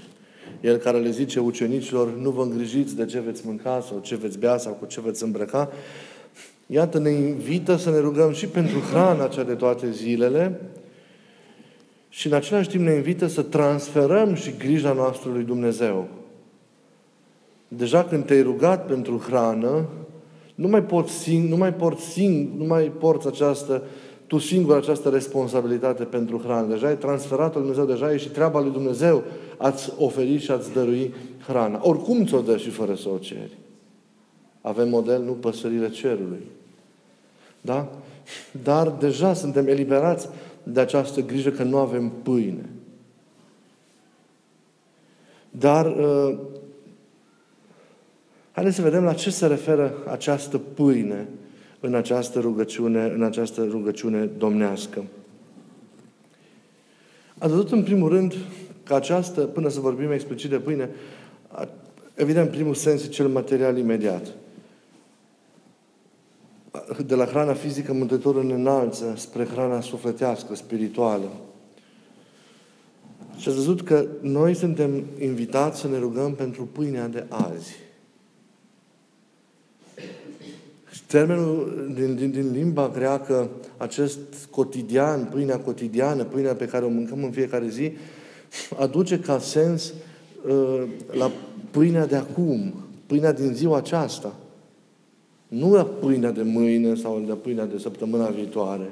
El 0.62 0.78
care 0.78 0.98
le 0.98 1.10
zice 1.10 1.40
ucenicilor, 1.40 2.16
nu 2.18 2.30
vă 2.30 2.42
îngrijiți 2.42 2.96
de 2.96 3.06
ce 3.06 3.20
veți 3.20 3.42
mânca 3.46 3.84
sau 3.88 4.00
ce 4.00 4.16
veți 4.16 4.40
bea 4.40 4.58
sau 4.58 4.74
cu 4.74 4.86
ce 4.86 5.02
veți 5.02 5.24
îmbrăca, 5.24 5.72
iată, 6.66 7.00
ne 7.00 7.10
invită 7.10 7.76
să 7.76 7.90
ne 7.90 8.00
rugăm 8.00 8.34
și 8.34 8.46
pentru 8.46 8.80
hrana 8.80 9.28
cea 9.28 9.44
de 9.44 9.54
toate 9.54 9.92
zilele 9.92 10.62
și 12.16 12.28
în 12.28 12.34
același 12.34 12.70
timp 12.70 12.84
ne 12.84 12.94
invită 12.94 13.28
să 13.28 13.42
transferăm 13.42 14.34
și 14.34 14.54
grija 14.58 14.94
noastră 14.94 15.30
lui 15.32 15.44
Dumnezeu. 15.44 16.08
Deja 17.68 18.04
când 18.04 18.26
te-ai 18.26 18.42
rugat 18.42 18.86
pentru 18.86 19.18
hrană, 19.18 19.86
nu 20.56 20.68
mai 20.68 20.84
poți 20.84 21.14
sing, 21.14 21.50
nu 21.50 21.58
mai 21.58 21.74
porți 21.74 22.04
sing, 22.04 22.50
nu 22.58 22.66
mai 22.66 22.84
porți 22.84 23.28
această 23.28 23.84
tu 24.28 24.38
singur 24.38 24.76
această 24.76 25.10
responsabilitate 25.10 26.04
pentru 26.04 26.42
hrană. 26.44 26.68
Deja 26.68 26.88
ai 26.88 26.98
transferat-o 26.98 27.60
lui 27.60 27.68
Dumnezeu, 27.68 27.86
deja 27.86 28.14
e 28.14 28.18
și 28.18 28.30
treaba 28.30 28.62
lui 28.62 28.72
Dumnezeu 28.72 29.24
ați 29.58 29.94
oferi 29.98 30.38
și 30.38 30.52
ați 30.52 30.72
dărui 30.72 31.14
hrana. 31.48 31.80
Oricum 31.84 32.26
ți-o 32.26 32.42
dă 32.42 32.58
și 32.58 32.70
fără 32.70 32.96
să 32.96 33.10
o 33.10 33.18
ceri. 33.18 33.58
Avem 34.62 34.90
model, 34.90 35.22
nu 35.22 35.32
păsările 35.32 35.90
cerului. 35.90 36.44
Da? 37.62 37.90
Dar 38.64 38.90
deja 38.90 39.34
suntem 39.34 39.68
eliberați 39.68 40.30
de 40.66 40.80
această 40.80 41.22
grijă 41.22 41.50
că 41.50 41.64
nu 41.64 41.78
avem 41.78 42.10
pâine. 42.24 42.70
Dar 45.50 45.86
uh, 45.86 46.38
haideți 48.52 48.76
să 48.76 48.82
vedem 48.82 49.04
la 49.04 49.14
ce 49.14 49.30
se 49.30 49.48
referă 49.48 49.94
această 50.08 50.58
pâine 50.58 51.28
în 51.80 51.96
această 51.96 52.40
rugăciune, 52.40 53.12
în 53.16 53.24
această 53.24 53.64
rugăciune 53.70 54.26
domnească. 54.26 55.04
A 57.38 57.48
văzut 57.48 57.72
în 57.72 57.84
primul 57.84 58.10
rând 58.10 58.36
că 58.84 58.94
această, 58.96 59.42
până 59.42 59.70
să 59.70 59.80
vorbim 59.80 60.12
explicit 60.12 60.50
de 60.50 60.58
pâine, 60.58 60.90
evident, 62.14 62.50
primul 62.50 62.74
sens 62.74 63.04
e 63.04 63.08
cel 63.08 63.28
material 63.28 63.78
imediat. 63.78 64.34
De 67.06 67.16
la 67.16 67.26
hrana 67.26 67.54
fizică, 67.54 67.94
Mântuitorul 67.94 68.44
ne 68.44 68.54
înalță 68.54 69.14
spre 69.18 69.46
hrana 69.46 69.82
sufletească, 69.82 70.56
spirituală. 70.56 71.32
Și 73.38 73.48
ați 73.48 73.58
văzut 73.58 73.82
că 73.82 74.06
noi 74.22 74.54
suntem 74.54 75.04
invitați 75.20 75.80
să 75.80 75.88
ne 75.88 75.98
rugăm 75.98 76.34
pentru 76.34 76.64
pâinea 76.72 77.08
de 77.08 77.26
azi. 77.30 77.76
Termenul 81.08 81.92
din, 81.96 82.16
din, 82.16 82.32
din 82.32 82.52
limba 82.52 82.90
greacă, 82.94 83.50
acest 83.78 84.20
cotidian, 84.50 85.26
pâinea 85.26 85.60
cotidiană, 85.60 86.24
pâinea 86.24 86.56
pe 86.56 86.66
care 86.66 86.86
o 86.86 86.90
mâncăm 86.90 87.24
în 87.24 87.32
fiecare 87.32 87.68
zi, 87.68 87.92
aduce 88.80 89.20
ca 89.20 89.40
sens 89.40 89.94
uh, 90.48 90.84
la 91.12 91.32
pâinea 91.72 92.06
de 92.06 92.16
acum, 92.16 92.74
pâinea 93.06 93.34
din 93.34 93.54
ziua 93.54 93.78
aceasta. 93.78 94.36
Nu 95.48 95.74
la 95.74 95.86
pâinea 95.86 96.32
de 96.32 96.42
mâine 96.42 96.96
sau 96.96 97.26
la 97.28 97.36
pâinea 97.36 97.66
de 97.66 97.78
săptămâna 97.78 98.28
viitoare. 98.28 98.92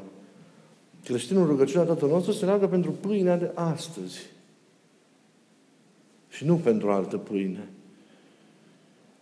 Creștinul 1.03 1.47
rugăciunea 1.47 1.85
Tatăl 1.85 2.09
nostru 2.09 2.31
se 2.31 2.45
leagă 2.45 2.67
pentru 2.67 2.91
pâinea 2.91 3.37
de 3.37 3.51
astăzi. 3.53 4.19
Și 6.29 6.45
nu 6.45 6.55
pentru 6.55 6.91
altă 6.91 7.17
pâine. 7.17 7.67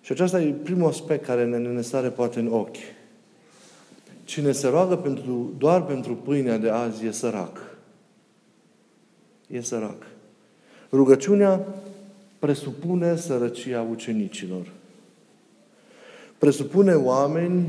Și 0.01 0.11
acesta 0.11 0.41
e 0.41 0.51
primul 0.51 0.88
aspect 0.88 1.25
care 1.25 1.45
ne, 1.45 1.57
ne 1.57 1.81
sare 1.81 2.09
poate 2.09 2.39
în 2.39 2.47
ochi. 2.47 2.75
Cine 4.23 4.51
se 4.51 4.67
roagă 4.67 4.95
pentru, 4.95 5.53
doar 5.57 5.85
pentru 5.85 6.15
pâinea 6.15 6.57
de 6.57 6.69
azi 6.69 7.05
e 7.05 7.11
sărac. 7.11 7.75
E 9.47 9.61
sărac. 9.61 10.07
Rugăciunea 10.91 11.65
presupune 12.39 13.15
sărăcia 13.15 13.81
ucenicilor. 13.81 14.71
Presupune 16.41 16.93
oameni 16.93 17.65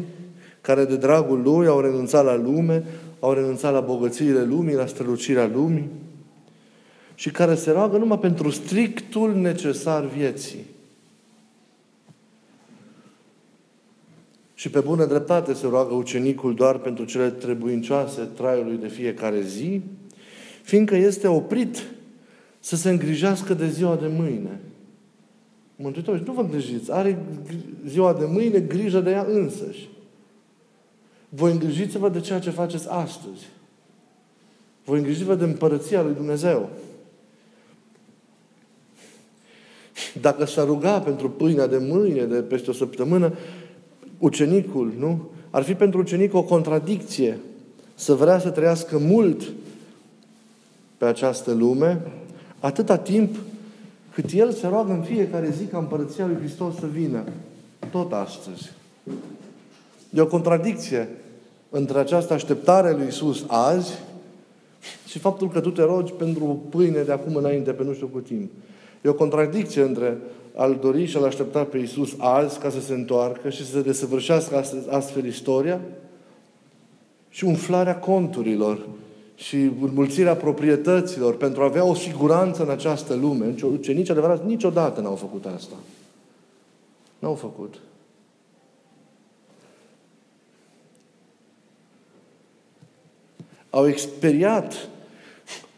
care 0.60 0.84
de 0.84 0.96
dragul 0.96 1.42
lui 1.42 1.66
au 1.66 1.80
renunțat 1.80 2.24
la 2.24 2.36
lume, 2.36 2.84
au 3.20 3.32
renunțat 3.32 3.72
la 3.72 3.80
bogățiile 3.80 4.44
lumii, 4.44 4.74
la 4.74 4.86
strălucirea 4.86 5.50
lumii 5.54 5.88
și 7.14 7.30
care 7.30 7.54
se 7.54 7.70
roagă 7.70 7.96
numai 7.96 8.18
pentru 8.18 8.50
strictul 8.50 9.34
necesar 9.34 10.04
vieții. 10.04 10.64
Și 14.54 14.70
pe 14.70 14.80
bună 14.80 15.04
dreptate 15.04 15.52
se 15.52 15.66
roagă 15.66 15.94
ucenicul 15.94 16.54
doar 16.54 16.78
pentru 16.78 17.04
cele 17.04 17.30
trebuincioase 17.30 18.28
traiului 18.36 18.76
de 18.76 18.88
fiecare 18.88 19.40
zi, 19.40 19.80
fiindcă 20.62 20.96
este 20.96 21.28
oprit 21.28 21.82
să 22.60 22.76
se 22.76 22.90
îngrijească 22.90 23.54
de 23.54 23.68
ziua 23.68 23.96
de 23.96 24.06
mâine. 24.06 24.60
Mântuitor, 25.82 26.18
nu 26.18 26.32
vă 26.32 26.40
îngrijiți, 26.40 26.92
are 26.92 27.24
ziua 27.86 28.12
de 28.12 28.24
mâine 28.24 28.60
grijă 28.60 29.00
de 29.00 29.10
ea 29.10 29.26
însăși. 29.28 29.88
Voi 31.28 31.52
îngrijiți-vă 31.52 32.08
de 32.08 32.20
ceea 32.20 32.38
ce 32.38 32.50
faceți 32.50 32.88
astăzi. 32.88 33.48
Voi 34.84 34.98
îngrijiți-vă 34.98 35.34
de 35.34 35.44
împărăția 35.44 36.02
lui 36.02 36.14
Dumnezeu. 36.14 36.68
Dacă 40.20 40.44
s-ar 40.44 40.66
ruga 40.66 41.00
pentru 41.00 41.30
pâinea 41.30 41.66
de 41.66 41.78
mâine, 41.78 42.24
de 42.24 42.42
peste 42.42 42.70
o 42.70 42.72
săptămână, 42.72 43.32
ucenicul, 44.18 44.92
nu? 44.98 45.30
Ar 45.50 45.62
fi 45.62 45.74
pentru 45.74 46.00
ucenic 46.00 46.34
o 46.34 46.42
contradicție 46.42 47.38
să 47.94 48.14
vrea 48.14 48.38
să 48.38 48.50
trăiască 48.50 48.98
mult 48.98 49.52
pe 50.96 51.04
această 51.04 51.52
lume, 51.52 52.00
atâta 52.60 52.96
timp 52.96 53.36
cât 54.14 54.32
el 54.32 54.52
se 54.52 54.66
roagă 54.66 54.92
în 54.92 55.02
fiecare 55.02 55.50
zi 55.50 55.64
ca 55.64 55.78
împărăția 55.78 56.26
lui 56.26 56.36
Hristos 56.36 56.74
să 56.74 56.86
vină. 56.86 57.24
Tot 57.90 58.12
astăzi. 58.12 58.72
E 60.10 60.20
o 60.20 60.26
contradicție 60.26 61.08
între 61.70 61.98
această 61.98 62.32
așteptare 62.32 62.92
lui 62.92 63.06
Isus 63.06 63.44
azi 63.46 63.92
și 65.06 65.18
faptul 65.18 65.48
că 65.48 65.60
tu 65.60 65.70
te 65.70 65.82
rogi 65.82 66.12
pentru 66.12 66.44
o 66.44 66.52
pâine 66.52 67.02
de 67.02 67.12
acum 67.12 67.36
înainte, 67.36 67.72
pe 67.72 67.84
nu 67.84 67.92
știu 67.92 68.06
cu 68.06 68.18
timp. 68.18 68.50
E 69.02 69.08
o 69.08 69.14
contradicție 69.14 69.82
între 69.82 70.18
al 70.54 70.78
dori 70.80 71.04
și 71.04 71.16
al 71.16 71.24
aștepta 71.24 71.64
pe 71.64 71.78
Iisus 71.78 72.14
azi 72.18 72.58
ca 72.58 72.70
să 72.70 72.80
se 72.80 72.92
întoarcă 72.92 73.50
și 73.50 73.66
să 73.66 73.72
se 73.72 73.82
desăvârșească 73.82 74.64
astfel 74.90 75.24
istoria 75.24 75.80
și 77.28 77.44
umflarea 77.44 77.98
conturilor 77.98 78.86
și 79.42 79.56
înmulțirea 79.56 80.36
proprietăților 80.36 81.36
pentru 81.36 81.62
a 81.62 81.64
avea 81.64 81.84
o 81.84 81.94
siguranță 81.94 82.62
în 82.62 82.70
această 82.70 83.14
lume. 83.14 83.54
Ucenici 83.62 84.10
adevărat 84.10 84.44
niciodată 84.44 85.00
n-au 85.00 85.14
făcut 85.14 85.46
asta. 85.46 85.74
N-au 87.18 87.34
făcut. 87.34 87.78
Au 93.70 93.88
experiat 93.88 94.88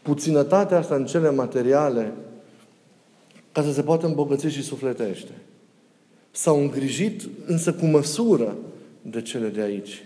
puținătatea 0.01 0.77
asta 0.77 0.95
în 0.95 1.05
cele 1.05 1.31
materiale 1.31 2.13
ca 3.51 3.63
să 3.63 3.73
se 3.73 3.83
poată 3.83 4.05
îmbogăți 4.05 4.47
și 4.47 4.63
sufletește. 4.63 5.31
S-au 6.31 6.59
îngrijit 6.59 7.29
însă 7.45 7.73
cu 7.73 7.85
măsură 7.85 8.55
de 9.01 9.21
cele 9.21 9.47
de 9.47 9.61
aici. 9.61 10.03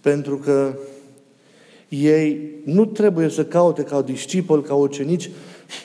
Pentru 0.00 0.38
că 0.38 0.74
ei 1.90 2.50
nu 2.64 2.84
trebuie 2.84 3.28
să 3.28 3.44
caute 3.44 3.82
ca 3.82 4.02
discipol, 4.02 4.62
ca 4.62 4.74
ucenici, 4.74 5.30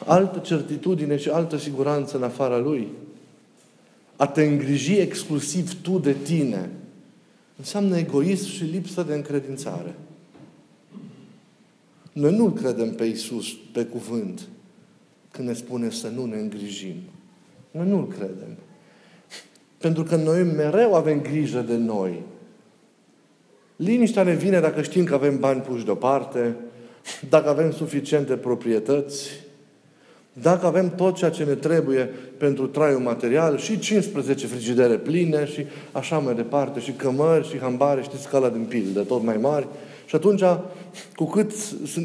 altă 0.06 0.40
certitudine 0.40 1.18
și 1.18 1.30
altă 1.30 1.58
siguranță 1.58 2.18
în 2.18 2.24
afara 2.24 2.58
lui. 2.58 2.88
A 4.16 4.28
te 4.28 4.44
îngriji 4.44 4.98
exclusiv 4.98 5.82
tu 5.82 6.00
de 6.00 6.16
tine 6.24 6.70
înseamnă 7.58 7.98
egoism 7.98 8.50
și 8.50 8.64
lipsă 8.64 9.04
de 9.04 9.14
încredințare. 9.14 9.96
Noi 12.12 12.36
nu 12.36 12.50
credem 12.50 12.94
pe 12.94 13.04
Isus 13.04 13.48
pe 13.72 13.86
cuvânt 13.86 14.48
când 15.32 15.48
ne 15.48 15.54
spune 15.54 15.90
să 15.90 16.08
nu 16.08 16.26
ne 16.26 16.36
îngrijim. 16.36 16.96
Noi 17.72 17.88
nu-L 17.88 18.08
credem. 18.08 18.58
Pentru 19.78 20.04
că 20.04 20.16
noi 20.16 20.44
mereu 20.44 20.94
avem 20.94 21.22
grijă 21.22 21.62
de 21.62 21.76
noi. 21.76 22.22
Liniștea 23.76 24.24
ne 24.24 24.34
vine 24.34 24.60
dacă 24.60 24.82
știm 24.82 25.04
că 25.04 25.14
avem 25.14 25.40
bani 25.40 25.62
puși 25.62 25.86
deoparte, 25.86 26.56
dacă 27.30 27.50
avem 27.50 27.72
suficiente 27.72 28.36
proprietăți, 28.36 29.30
dacă 30.34 30.66
avem 30.66 30.96
tot 30.96 31.16
ceea 31.16 31.30
ce 31.30 31.44
ne 31.44 31.54
trebuie 31.56 32.10
pentru 32.38 32.68
traiul 32.68 33.00
material 33.00 33.58
și 33.58 33.80
15 33.80 34.48
frigidere 34.48 34.98
pline 34.98 35.46
și 35.46 35.66
așa 35.92 36.18
mai 36.18 36.36
departe, 36.36 36.80
și 36.80 36.92
cămări 36.92 37.50
și 37.50 37.60
hambare, 37.60 38.02
știți, 38.02 38.24
scala 38.24 38.50
din 38.50 38.64
pildă, 38.64 39.02
tot 39.02 39.24
mai 39.24 39.38
mari, 39.38 39.68
și 40.06 40.16
atunci, 40.16 40.42
cu 41.16 41.26
cât 41.26 41.52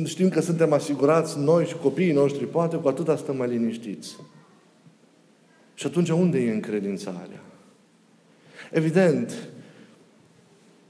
știm 0.05 0.29
că 0.29 0.41
suntem 0.41 0.73
asigurați 0.73 1.39
noi 1.39 1.65
și 1.65 1.75
copiii 1.75 2.13
noștri, 2.13 2.47
poate, 2.47 2.77
cu 2.77 2.89
atâta 2.89 3.17
stăm 3.17 3.37
mai 3.37 3.49
liniștiți. 3.49 4.17
Și 5.75 5.87
atunci, 5.87 6.09
unde 6.09 6.39
e 6.39 6.53
încredințarea? 6.53 7.43
Evident, 8.71 9.49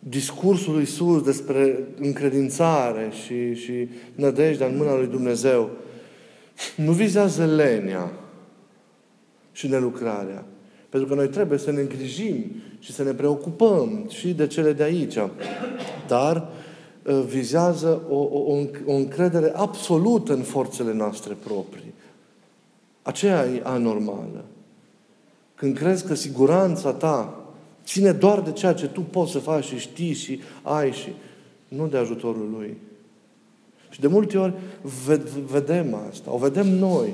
discursul 0.00 0.73
lui 0.73 0.80
Iisus 0.80 1.23
despre 1.23 1.85
încredințare 2.00 3.11
și, 3.25 3.54
și 3.54 3.88
nădejdea 4.14 4.66
în 4.66 4.76
mâna 4.76 4.97
lui 4.97 5.07
Dumnezeu 5.07 5.71
nu 6.76 6.92
vizează 6.92 7.45
lenia 7.45 8.12
și 9.52 9.69
nelucrarea. 9.69 10.45
Pentru 10.88 11.09
că 11.09 11.14
noi 11.14 11.28
trebuie 11.28 11.59
să 11.59 11.71
ne 11.71 11.80
îngrijim 11.80 12.45
și 12.78 12.92
să 12.92 13.02
ne 13.02 13.12
preocupăm 13.12 14.07
și 14.09 14.33
de 14.33 14.47
cele 14.47 14.73
de 14.73 14.83
aici. 14.83 15.19
Dar 16.09 16.49
Uh, 17.04 17.25
vizează 17.26 18.02
o, 18.09 18.16
o, 18.16 18.57
o 18.87 18.92
încredere 18.92 19.52
absolută 19.54 20.33
în 20.33 20.42
forțele 20.42 20.92
noastre 20.92 21.37
proprii. 21.45 21.95
Aceea 23.02 23.47
e 23.47 23.61
anormală. 23.64 24.45
Când 25.54 25.76
crezi 25.76 26.07
că 26.07 26.14
siguranța 26.14 26.92
ta 26.92 27.40
ține 27.91 28.13
doar 28.13 28.41
de 28.41 28.53
ceea 28.53 28.73
ce 28.73 28.87
tu 28.87 29.01
poți 29.01 29.33
să 29.33 29.39
faci 29.39 29.65
și 29.65 29.79
știi 29.79 30.13
și 30.13 30.41
ai 30.63 30.93
și 30.93 31.09
nu 31.69 31.87
de 31.87 31.97
ajutorul 31.97 32.49
Lui. 32.59 32.77
Și 33.91 34.01
de 34.01 34.07
multe 34.07 34.39
ori 34.39 34.53
vedem 35.51 35.95
asta, 36.11 36.33
o 36.33 36.39
vedem 36.39 36.69
noi. 36.69 37.09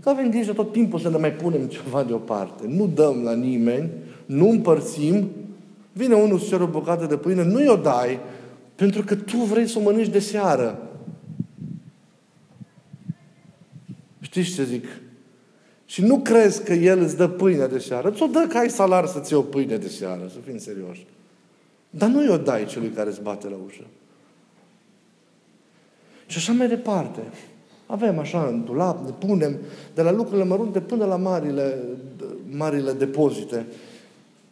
Că 0.00 0.08
avem 0.08 0.30
grijă 0.30 0.52
tot 0.52 0.72
timpul 0.72 0.98
să 0.98 1.10
ne 1.10 1.16
mai 1.16 1.32
punem 1.32 1.66
ceva 1.76 2.02
deoparte. 2.02 2.66
Nu 2.66 2.86
dăm 2.86 3.22
la 3.22 3.34
nimeni, 3.34 3.90
nu 4.26 4.48
împărțim, 4.48 5.28
vine 5.92 6.14
unul 6.14 6.38
să 6.38 6.46
cer 6.48 6.60
o 6.60 6.66
bucată 6.66 7.06
de 7.06 7.16
pâine, 7.16 7.44
nu 7.44 7.62
i-o 7.62 7.76
dai, 7.76 8.18
pentru 8.74 9.02
că 9.02 9.14
tu 9.14 9.36
vrei 9.36 9.66
să 9.66 9.78
o 9.78 9.82
mănânci 9.82 10.08
de 10.08 10.18
seară. 10.18 10.90
Știți 14.20 14.54
ce 14.54 14.64
zic? 14.64 14.84
Și 15.96 16.02
nu 16.02 16.18
crezi 16.18 16.64
că 16.64 16.72
El 16.72 17.00
îți 17.00 17.16
dă 17.16 17.28
pâine 17.28 17.66
de 17.66 17.78
seară. 17.78 18.10
Ți-o 18.10 18.26
dă 18.26 18.46
că 18.48 18.58
ai 18.58 18.70
salar 18.70 19.06
să-ți 19.06 19.32
iei 19.32 19.40
o 19.40 19.44
pâine 19.44 19.76
de 19.76 19.88
seară, 19.88 20.30
să 20.32 20.38
fim 20.46 20.58
serioși. 20.58 21.06
Dar 21.90 22.08
nu 22.08 22.24
i-o 22.24 22.36
dai 22.36 22.66
celui 22.66 22.88
care 22.88 23.10
îți 23.10 23.20
bate 23.20 23.48
la 23.48 23.56
ușă. 23.66 23.82
Și 26.26 26.36
așa 26.36 26.52
mai 26.52 26.68
departe. 26.68 27.20
Avem 27.86 28.18
așa 28.18 28.46
în 28.46 28.64
dulap, 28.64 29.04
ne 29.04 29.10
punem 29.10 29.56
de 29.94 30.02
la 30.02 30.10
lucrurile 30.10 30.44
mărunte 30.44 30.80
până 30.80 31.04
la 31.04 31.16
marile, 31.16 31.78
marile 32.50 32.92
depozite. 32.92 33.66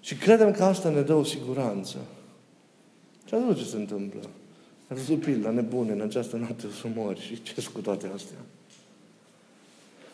Și 0.01 0.15
credem 0.15 0.53
că 0.53 0.65
asta 0.65 0.89
ne 0.89 1.01
dă 1.01 1.15
o 1.15 1.25
siguranță. 1.25 1.97
Și 3.25 3.35
atunci 3.35 3.59
ce 3.59 3.65
se 3.65 3.77
întâmplă? 3.77 4.21
Ați 4.89 5.01
văzut 5.01 5.21
pilda 5.21 5.51
nebune 5.51 5.93
în 5.93 6.01
această 6.01 6.37
noapte 6.37 6.67
să 6.81 6.87
mori 6.95 7.21
și 7.21 7.43
ce 7.43 7.69
cu 7.73 7.81
toate 7.81 8.11
astea? 8.15 8.39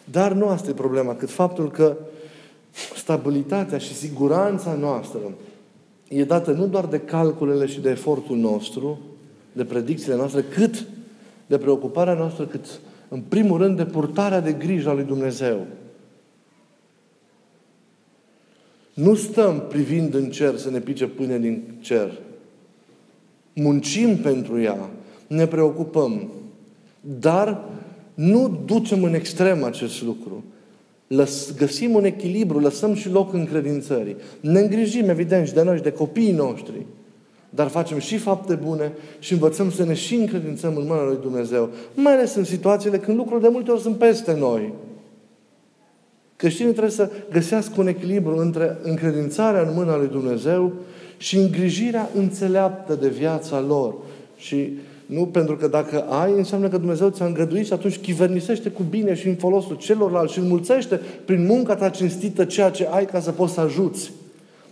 Dar 0.04 0.33
nu 0.33 0.49
asta 0.49 0.71
e 0.71 0.75
problema, 0.75 1.14
cât 1.14 1.30
faptul 1.30 1.71
că 1.71 1.97
stabilitatea 2.97 3.78
și 3.78 3.95
siguranța 3.95 4.75
noastră 4.75 5.21
e 6.09 6.25
dată 6.25 6.50
nu 6.50 6.66
doar 6.66 6.87
de 6.87 6.99
calculele 6.99 7.66
și 7.66 7.80
de 7.80 7.90
efortul 7.90 8.37
nostru, 8.37 8.99
de 9.52 9.64
predicțiile 9.64 10.16
noastre, 10.16 10.42
cât 10.42 10.87
de 11.47 11.59
preocuparea 11.59 12.14
noastră, 12.14 12.45
cât 12.45 12.80
în 13.09 13.21
primul 13.21 13.59
rând 13.59 13.76
de 13.76 13.85
purtarea 13.85 14.40
de 14.40 14.52
grijă 14.52 14.88
a 14.88 14.92
lui 14.92 15.04
Dumnezeu. 15.04 15.66
Nu 18.95 19.14
stăm 19.14 19.64
privind 19.69 20.14
în 20.14 20.30
cer 20.30 20.57
să 20.57 20.71
ne 20.71 20.78
pice 20.78 21.07
pâine 21.07 21.38
din 21.38 21.62
cer. 21.80 22.19
Muncim 23.54 24.16
pentru 24.16 24.61
ea, 24.61 24.90
ne 25.26 25.47
preocupăm, 25.47 26.30
dar 27.00 27.64
nu 28.14 28.61
ducem 28.64 29.02
în 29.02 29.14
extrem 29.14 29.64
acest 29.64 30.02
lucru. 30.02 30.45
Lăs, 31.07 31.55
găsim 31.57 31.95
un 31.95 32.05
echilibru, 32.05 32.59
lăsăm 32.59 32.95
și 32.95 33.11
loc 33.11 33.33
în 33.33 33.47
credințării. 33.47 34.17
Ne 34.40 34.61
îngrijim, 34.61 35.09
evident, 35.09 35.47
și 35.47 35.55
de 35.55 35.62
noi 35.62 35.76
și 35.76 35.83
de 35.83 35.93
copiii 35.93 36.33
noștri. 36.33 36.87
Dar 37.50 37.69
facem 37.69 37.99
și 37.99 38.17
fapte 38.17 38.55
bune 38.55 38.93
și 39.19 39.33
învățăm 39.33 39.71
să 39.71 39.85
ne 39.85 39.95
și 39.95 40.14
încredințăm 40.14 40.76
în 40.76 40.87
mâna 40.87 41.05
lui 41.05 41.19
Dumnezeu. 41.21 41.71
Mai 41.95 42.12
ales 42.12 42.35
în 42.35 42.45
situațiile 42.45 42.99
când 42.99 43.17
lucrurile 43.17 43.47
de 43.47 43.52
multe 43.52 43.71
ori 43.71 43.81
sunt 43.81 43.97
peste 43.97 44.35
noi. 44.35 44.73
Creștinii 46.37 46.71
trebuie 46.71 46.93
să 46.93 47.11
găsească 47.33 47.75
un 47.81 47.87
echilibru 47.87 48.37
între 48.37 48.79
încredințarea 48.83 49.62
în 49.62 49.75
mâna 49.75 49.97
lui 49.97 50.09
Dumnezeu 50.09 50.73
și 51.17 51.37
îngrijirea 51.37 52.11
înțeleaptă 52.17 52.95
de 52.95 53.09
viața 53.09 53.61
lor. 53.61 53.95
Și 54.37 54.69
nu 55.11 55.26
pentru 55.26 55.57
că 55.57 55.69
dacă 55.69 56.00
ai, 56.00 56.33
înseamnă 56.37 56.69
că 56.69 56.79
Dumnezeu 56.79 57.09
ți-a 57.09 57.25
îngăduit 57.25 57.67
și 57.67 57.73
atunci 57.73 57.99
chivernisește 57.99 58.71
cu 58.71 58.83
bine 58.90 59.14
și 59.14 59.29
în 59.29 59.35
folosul 59.35 59.76
celorlalți 59.76 60.33
și 60.33 60.38
înmulțește 60.38 61.00
prin 61.25 61.47
munca 61.47 61.75
ta 61.75 61.88
cinstită 61.88 62.45
ceea 62.45 62.71
ce 62.71 62.88
ai 62.90 63.07
ca 63.07 63.21
să 63.21 63.31
poți 63.31 63.55
să 63.55 63.61
ajuți. 63.61 64.12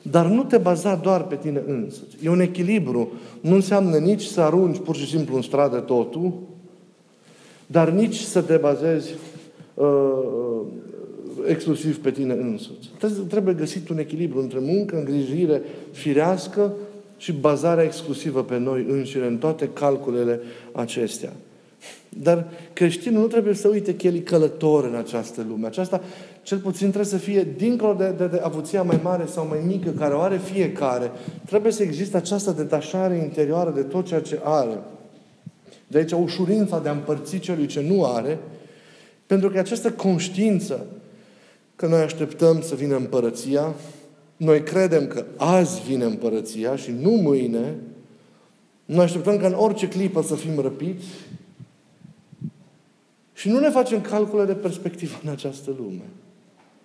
Dar 0.03 0.27
nu 0.27 0.45
te 0.45 0.59
baza 0.59 0.95
doar 0.95 1.23
pe 1.23 1.35
tine 1.35 1.63
însuți. 1.67 2.17
E 2.23 2.29
un 2.29 2.41
echilibru. 2.41 3.13
Nu 3.41 3.55
înseamnă 3.55 3.97
nici 3.97 4.23
să 4.23 4.41
arunci 4.41 4.79
pur 4.79 4.97
și 4.97 5.09
simplu 5.09 5.37
în 5.37 5.43
stradă 5.43 5.77
totul, 5.77 6.33
dar 7.67 7.91
nici 7.91 8.17
să 8.17 8.41
te 8.41 8.57
bazezi 8.57 9.15
uh, 9.75 9.87
uh 9.87 10.61
exclusiv 11.47 11.99
pe 12.03 12.11
tine 12.11 12.33
însuți. 12.33 12.91
Trebuie 13.29 13.55
găsit 13.55 13.89
un 13.89 13.99
echilibru 13.99 14.41
între 14.41 14.59
muncă, 14.63 14.97
îngrijire 14.97 15.63
firească 15.91 16.73
și 17.19 17.33
bazarea 17.33 17.85
exclusivă 17.85 18.45
pe 18.45 18.59
noi 18.59 18.87
înșine 18.89 19.27
în 19.27 19.39
toate 19.39 19.69
calculele 19.73 20.41
acestea. 20.73 21.33
Dar 22.09 22.47
creștinul 22.73 23.21
nu 23.21 23.27
trebuie 23.27 23.55
să 23.55 23.69
uite 23.69 23.95
că 23.95 24.07
el 24.07 24.15
e 24.15 24.19
călător 24.19 24.85
în 24.85 24.95
această 24.95 25.45
lume. 25.49 25.67
Aceasta, 25.67 26.01
cel 26.43 26.59
puțin, 26.59 26.87
trebuie 26.87 27.05
să 27.05 27.17
fie 27.17 27.47
dincolo 27.57 27.95
de, 27.95 28.15
de, 28.17 28.27
de 28.27 28.41
avuția 28.43 28.83
mai 28.83 29.01
mare 29.03 29.27
sau 29.27 29.47
mai 29.47 29.59
mică 29.67 29.91
care 29.91 30.15
o 30.15 30.21
are 30.21 30.37
fiecare. 30.39 31.11
Trebuie 31.47 31.73
să 31.73 31.83
existe 31.83 32.17
această 32.17 32.51
detașare 32.51 33.17
interioară 33.17 33.71
de 33.71 33.83
tot 33.83 34.07
ceea 34.07 34.21
ce 34.21 34.41
are. 34.43 34.79
De 35.87 35.99
aici 35.99 36.13
ușurința 36.13 36.79
de 36.79 36.89
a 36.89 36.93
împărți 36.93 37.39
celui 37.39 37.67
ce 37.67 37.81
nu 37.89 38.05
are, 38.05 38.39
pentru 39.27 39.51
că 39.51 39.59
această 39.59 39.91
conștiință 39.93 40.87
că 41.77 41.87
noi 41.87 42.01
așteptăm 42.01 42.63
să 42.63 42.75
vină 42.75 42.97
împărăția, 42.97 43.75
noi 44.39 44.63
credem 44.63 45.07
că 45.07 45.25
azi 45.37 45.83
vine 45.83 46.05
împărăția 46.05 46.77
și 46.77 46.91
nu 46.91 47.11
mâine, 47.11 47.75
noi 48.85 49.05
așteptăm 49.05 49.37
ca 49.37 49.47
în 49.47 49.55
orice 49.57 49.89
clipă 49.89 50.23
să 50.23 50.35
fim 50.35 50.59
răpiți 50.61 51.07
și 53.33 53.49
nu 53.49 53.59
ne 53.59 53.69
facem 53.69 54.01
calcule 54.01 54.45
de 54.45 54.55
perspectivă 54.55 55.21
în 55.25 55.31
această 55.31 55.75
lume. 55.79 56.03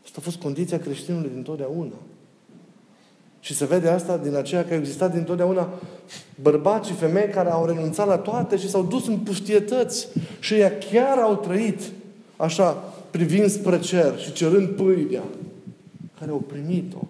Asta 0.04 0.18
a 0.20 0.24
fost 0.24 0.38
condiția 0.38 0.80
creștinului 0.80 1.30
din 1.34 1.42
totdeauna. 1.42 1.96
Și 3.40 3.56
se 3.56 3.66
vede 3.66 3.90
asta 3.90 4.18
din 4.18 4.36
aceea 4.36 4.66
că 4.66 4.74
au 4.74 4.80
existat 4.80 5.14
din 5.14 5.24
totdeauna 5.24 5.70
bărbați 6.42 6.90
și 6.90 6.96
femei 6.96 7.30
care 7.30 7.50
au 7.50 7.66
renunțat 7.66 8.08
la 8.08 8.18
toate 8.18 8.58
și 8.58 8.70
s-au 8.70 8.84
dus 8.84 9.08
în 9.08 9.18
pustietăți. 9.18 10.08
Și 10.40 10.54
ei 10.54 10.72
chiar 10.92 11.18
au 11.18 11.36
trăit 11.36 11.80
așa, 12.38 12.94
privind 13.12 13.50
spre 13.50 13.80
cer 13.80 14.20
și 14.20 14.32
cerând 14.32 14.68
pâinea 14.68 15.24
care 16.20 16.32
au 16.32 16.44
primit-o. 16.48 17.08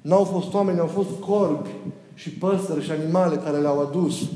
N-au 0.00 0.24
fost 0.24 0.54
oameni, 0.54 0.78
au 0.78 0.86
fost 0.86 1.20
corbi 1.20 1.68
și 2.14 2.30
păsări 2.30 2.84
și 2.84 2.90
animale 2.90 3.36
care 3.36 3.58
le-au 3.58 3.80
adus. 3.80 4.28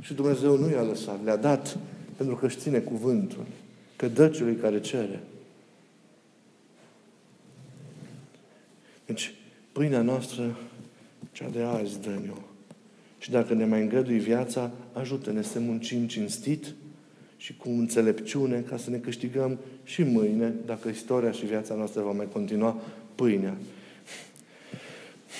Și 0.00 0.14
Dumnezeu 0.14 0.56
nu 0.56 0.70
i-a 0.70 0.82
lăsat, 0.82 1.24
le-a 1.24 1.36
dat 1.36 1.78
pentru 2.16 2.36
că 2.36 2.46
își 2.46 2.58
ține 2.58 2.78
cuvântul. 2.78 3.46
Că 3.96 4.08
dă 4.08 4.28
celui 4.28 4.54
care 4.54 4.80
cere. 4.80 5.20
Deci, 9.06 9.34
pâinea 9.72 10.02
noastră, 10.02 10.56
cea 11.32 11.48
de 11.48 11.62
azi, 11.62 12.00
dă 12.00 12.20
-o. 12.30 12.38
Și 13.18 13.30
dacă 13.30 13.54
ne 13.54 13.64
mai 13.64 13.80
îngădui 13.80 14.18
viața, 14.18 14.70
ajută-ne 14.92 15.42
să 15.42 15.60
muncim 15.60 16.06
cinstit 16.06 16.74
și 17.36 17.56
cu 17.56 17.68
înțelepciune 17.68 18.60
ca 18.60 18.76
să 18.76 18.90
ne 18.90 18.96
câștigăm 18.96 19.58
și 19.84 20.02
mâine, 20.02 20.54
dacă 20.66 20.88
istoria 20.88 21.30
și 21.30 21.46
viața 21.46 21.74
noastră 21.74 22.02
va 22.02 22.10
mai 22.10 22.28
continua, 22.32 22.76
pâinea. 23.14 23.56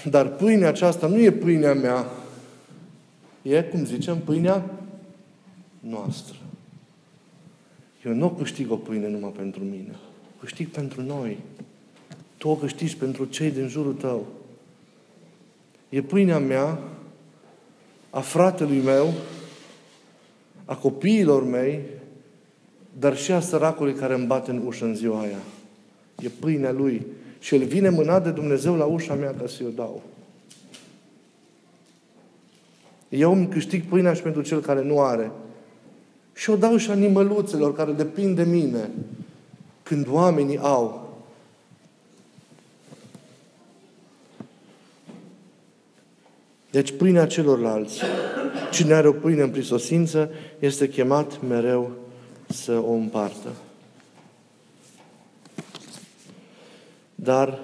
Dar 0.05 0.29
pâinea 0.29 0.69
aceasta 0.69 1.07
nu 1.07 1.19
e 1.19 1.31
pâinea 1.31 1.75
mea. 1.75 2.07
E, 3.43 3.63
cum 3.63 3.85
zicem, 3.85 4.19
pâinea 4.19 4.71
noastră. 5.81 6.37
Eu 8.05 8.15
nu 8.15 8.31
câștig 8.31 8.71
o 8.71 8.77
pâine 8.77 9.09
numai 9.09 9.33
pentru 9.37 9.63
mine. 9.63 9.95
Câștig 10.41 10.69
pentru 10.69 11.03
noi. 11.03 11.39
Tu 12.37 12.49
o 12.49 12.57
câștigi 12.57 12.97
pentru 12.97 13.25
cei 13.25 13.51
din 13.51 13.69
jurul 13.69 13.93
tău. 13.93 14.27
E 15.89 16.03
pâinea 16.03 16.39
mea, 16.39 16.79
a 18.11 18.21
fratelui 18.21 18.81
meu, 18.81 19.13
a 20.65 20.77
copiilor 20.77 21.45
mei, 21.45 21.81
dar 22.99 23.17
și 23.17 23.33
a 23.33 23.41
săracului 23.41 23.95
care 23.95 24.15
îmi 24.15 24.27
bate 24.27 24.51
în 24.51 24.63
ușă 24.67 24.85
în 24.85 24.95
ziua 24.95 25.21
aia. 25.21 25.39
E 26.23 26.29
pâinea 26.29 26.73
lui. 26.73 27.07
Și 27.41 27.55
el 27.55 27.65
vine 27.65 27.89
mânat 27.89 28.25
de 28.25 28.31
Dumnezeu 28.31 28.77
la 28.77 28.85
ușa 28.85 29.15
mea 29.15 29.35
ca 29.35 29.47
să-i 29.47 29.67
o 29.67 29.71
dau. 29.71 30.03
Eu 33.09 33.33
îmi 33.33 33.49
câștig 33.49 33.85
pâinea 33.85 34.15
și 34.15 34.23
pentru 34.23 34.43
cel 34.43 34.61
care 34.61 34.83
nu 34.83 35.01
are. 35.01 35.31
Și 36.35 36.51
o 36.51 36.57
dau 36.57 36.77
și 36.77 36.91
animăluțelor 36.91 37.75
care 37.75 37.93
depind 37.93 38.37
de 38.37 38.45
mine. 38.45 38.91
Când 39.83 40.07
oamenii 40.09 40.59
au. 40.59 41.19
Deci 46.71 46.97
pâinea 46.97 47.27
celorlalți. 47.27 48.01
Cine 48.71 48.95
are 48.95 49.09
o 49.09 49.13
pâine 49.13 49.43
în 49.43 49.51
prisosință 49.51 50.31
este 50.59 50.89
chemat 50.89 51.43
mereu 51.49 51.91
să 52.49 52.73
o 52.73 52.93
împartă. 52.93 53.49
Dar 57.23 57.59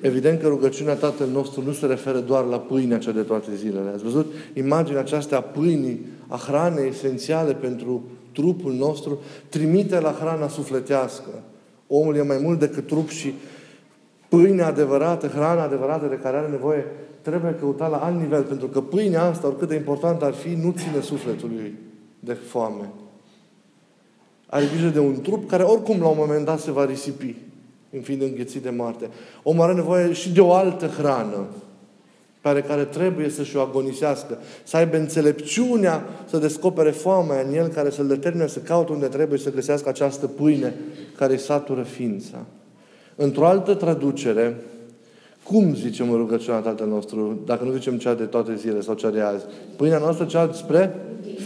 Evident 0.00 0.40
că 0.40 0.48
rugăciunea 0.48 0.94
Tatăl 0.94 1.28
nostru 1.28 1.62
nu 1.62 1.72
se 1.72 1.86
referă 1.86 2.18
doar 2.18 2.44
la 2.44 2.58
pâinea 2.58 2.98
cea 2.98 3.10
de 3.10 3.22
toate 3.22 3.54
zilele. 3.54 3.90
Ați 3.94 4.02
văzut 4.02 4.32
imaginea 4.54 5.00
aceasta 5.00 5.36
a 5.36 5.40
pâinii, 5.40 6.06
a 6.26 6.36
hranei 6.36 6.88
esențiale 6.88 7.52
pentru 7.52 8.02
trupul 8.32 8.72
nostru, 8.72 9.18
trimite 9.48 10.00
la 10.00 10.16
hrana 10.20 10.48
sufletească. 10.48 11.30
Omul 11.86 12.16
e 12.16 12.22
mai 12.22 12.38
mult 12.42 12.58
decât 12.58 12.86
trup 12.86 13.08
și 13.08 13.34
pâinea 14.28 14.66
adevărată, 14.66 15.26
hrana 15.26 15.62
adevărată 15.62 16.06
de 16.06 16.18
care 16.22 16.36
are 16.36 16.48
nevoie, 16.48 16.86
trebuie 17.22 17.56
căutat 17.60 17.90
la 17.90 17.96
alt 17.96 18.20
nivel, 18.20 18.42
pentru 18.42 18.66
că 18.66 18.80
pâinea 18.80 19.22
asta, 19.22 19.46
oricât 19.46 19.68
de 19.68 19.74
important 19.74 20.22
ar 20.22 20.32
fi, 20.32 20.54
nu 20.54 20.74
ține 20.76 21.00
sufletului 21.00 21.74
de 22.20 22.32
foame. 22.32 22.90
Are 24.50 24.64
grijă 24.72 24.88
de 24.88 24.98
un 24.98 25.20
trup 25.20 25.48
care 25.48 25.62
oricum 25.62 26.00
la 26.00 26.08
un 26.08 26.16
moment 26.18 26.44
dat 26.44 26.60
se 26.60 26.70
va 26.70 26.84
risipi, 26.84 27.34
în 27.92 28.00
fiind 28.00 28.22
înghețit 28.22 28.62
de 28.62 28.70
moarte. 28.70 29.08
Omul 29.42 29.62
are 29.62 29.74
nevoie 29.74 30.12
și 30.12 30.32
de 30.32 30.40
o 30.40 30.52
altă 30.52 30.86
hrană 30.86 31.46
pe 32.40 32.62
care 32.62 32.84
trebuie 32.84 33.28
să-și 33.28 33.56
o 33.56 33.60
agonisească, 33.60 34.38
să 34.64 34.76
aibă 34.76 34.96
înțelepciunea 34.96 36.04
să 36.28 36.38
descopere 36.38 36.90
foamea 36.90 37.40
în 37.40 37.54
el, 37.54 37.68
care 37.68 37.90
să-l 37.90 38.06
determine 38.06 38.46
să 38.46 38.58
caute 38.58 38.92
unde 38.92 39.06
trebuie 39.06 39.38
să 39.38 39.52
găsească 39.52 39.88
această 39.88 40.26
pâine 40.26 40.74
care 41.16 41.32
îi 41.32 41.38
satură 41.38 41.82
ființa. 41.82 42.44
Într-o 43.16 43.46
altă 43.46 43.74
traducere, 43.74 44.56
cum 45.42 45.74
zicem 45.74 46.10
în 46.10 46.16
rugăciunea 46.16 46.60
Tatăl 46.60 46.86
nostru, 46.86 47.40
dacă 47.44 47.64
nu 47.64 47.72
zicem 47.72 47.98
cea 47.98 48.14
de 48.14 48.24
toate 48.24 48.54
zile 48.54 48.80
sau 48.80 48.94
cea 48.94 49.10
de 49.10 49.20
azi? 49.20 49.44
Pâinea 49.76 49.98
noastră 49.98 50.24
cea 50.24 50.50
spre 50.52 50.94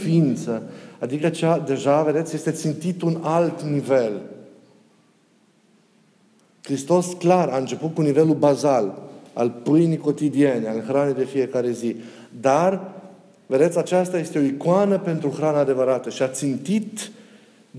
ființă. 0.02 0.62
Adică 1.02 1.28
cea, 1.28 1.58
deja, 1.58 2.02
vedeți, 2.02 2.34
este 2.34 2.50
țintit 2.50 3.02
un 3.02 3.18
alt 3.20 3.62
nivel. 3.62 4.20
Hristos, 6.62 7.06
clar, 7.18 7.48
a 7.48 7.56
început 7.56 7.94
cu 7.94 8.00
nivelul 8.00 8.34
bazal 8.34 9.02
al 9.32 9.50
pâinii 9.50 9.96
cotidiene, 9.96 10.68
al 10.68 10.80
hranei 10.80 11.14
de 11.14 11.24
fiecare 11.24 11.70
zi. 11.70 11.96
Dar, 12.40 12.92
vedeți, 13.46 13.78
aceasta 13.78 14.18
este 14.18 14.38
o 14.38 14.42
icoană 14.42 14.98
pentru 14.98 15.30
hrana 15.30 15.58
adevărată 15.58 16.10
și 16.10 16.22
a 16.22 16.28
țintit 16.28 17.10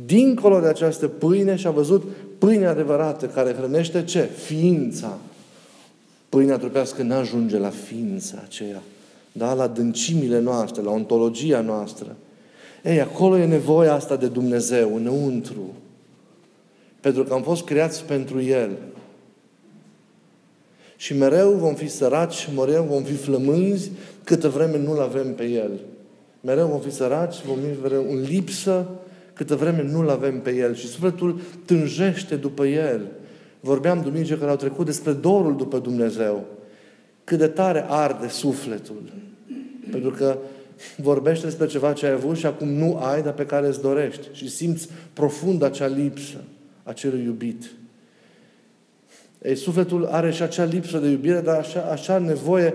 dincolo 0.06 0.60
de 0.60 0.68
această 0.68 1.08
pâine 1.08 1.56
și 1.56 1.68
a 1.68 1.72
văzut 1.72 2.04
pâinea 2.38 2.70
adevărată 2.70 3.26
care 3.26 3.54
hrănește 3.54 4.04
ce? 4.04 4.22
Ființa. 4.22 5.18
Pâinea 6.30 6.58
trupească 6.58 7.04
nu 7.04 7.14
ajunge 7.14 7.58
la 7.58 7.70
ființa 7.70 8.38
aceea, 8.44 8.82
da? 9.32 9.54
la 9.54 9.68
dâncimile 9.68 10.40
noastre, 10.40 10.82
la 10.82 10.92
ontologia 10.92 11.62
noastră. 11.62 12.16
Ei, 12.84 13.02
acolo 13.02 13.38
e 13.38 13.46
nevoia 13.46 13.94
asta 13.94 14.16
de 14.16 14.28
Dumnezeu, 14.28 14.96
înăuntru. 14.96 15.74
Pentru 17.00 17.24
că 17.24 17.34
am 17.34 17.42
fost 17.42 17.66
creați 17.66 18.06
pentru 18.06 18.42
El. 18.42 18.72
Și 20.96 21.18
mereu 21.18 21.52
vom 21.52 21.76
fi 21.76 21.88
săraci, 21.88 22.50
mereu 22.56 22.84
vom 22.84 23.04
fi 23.04 23.14
flămânzi, 23.14 23.92
câtă 24.24 24.50
vreme 24.50 24.78
nu-L 24.78 25.00
avem 25.00 25.34
pe 25.34 25.44
El. 25.44 25.72
Mereu 26.42 26.68
vom 26.68 26.80
fi 26.80 26.92
săraci, 26.92 27.36
vom 27.46 27.58
fi 27.58 27.82
mereu 27.82 28.06
în 28.10 28.22
lipsă, 28.22 28.86
câtă 29.34 29.56
vreme 29.56 29.84
nu-L 29.84 30.10
avem 30.10 30.42
pe 30.42 30.56
El. 30.56 30.76
Și 30.76 30.88
sufletul 30.88 31.42
tânjește 31.66 32.36
după 32.36 32.66
El. 32.66 33.08
Vorbeam 33.60 34.02
duminică 34.02 34.36
care 34.36 34.50
au 34.50 34.56
trecut 34.56 34.86
despre 34.86 35.12
dorul 35.12 35.56
după 35.56 35.80
Dumnezeu. 35.80 36.46
Cât 37.24 37.38
de 37.38 37.48
tare 37.48 37.86
arde 37.88 38.28
sufletul. 38.28 39.14
Pentru 39.92 40.10
că 40.10 40.38
vorbește 40.98 41.46
despre 41.46 41.66
ceva 41.66 41.94
ce 41.94 42.06
ai 42.06 42.12
avut 42.12 42.38
și 42.38 42.46
acum 42.46 42.68
nu 42.68 42.98
ai, 42.98 43.22
dar 43.22 43.34
pe 43.34 43.46
care 43.46 43.68
îți 43.68 43.82
dorești. 43.82 44.28
Și 44.32 44.50
simți 44.50 44.90
profund 45.14 45.64
acea 45.64 45.88
lipsă 45.88 46.38
a 46.84 46.94
celui 46.94 47.24
iubit. 47.24 47.72
Ei, 49.42 49.56
sufletul 49.56 50.06
are 50.06 50.32
și 50.32 50.42
acea 50.42 50.64
lipsă 50.64 50.98
de 50.98 51.08
iubire, 51.08 51.40
dar 51.40 51.58
așa, 51.58 51.82
așa 51.82 52.18
nevoie 52.18 52.74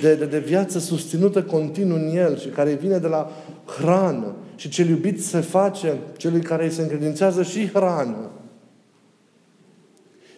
de, 0.00 0.14
de, 0.14 0.26
de 0.26 0.38
viață 0.38 0.78
susținută 0.78 1.42
continuu 1.42 1.96
în 1.96 2.16
el 2.16 2.38
și 2.38 2.48
care 2.48 2.74
vine 2.74 2.98
de 2.98 3.06
la 3.06 3.30
hrană. 3.66 4.34
Și 4.56 4.68
cel 4.68 4.88
iubit 4.88 5.24
se 5.24 5.40
face 5.40 5.98
celui 6.16 6.40
care 6.40 6.64
îi 6.64 6.70
se 6.70 6.82
încredințează 6.82 7.42
și 7.42 7.68
hrană. 7.68 8.30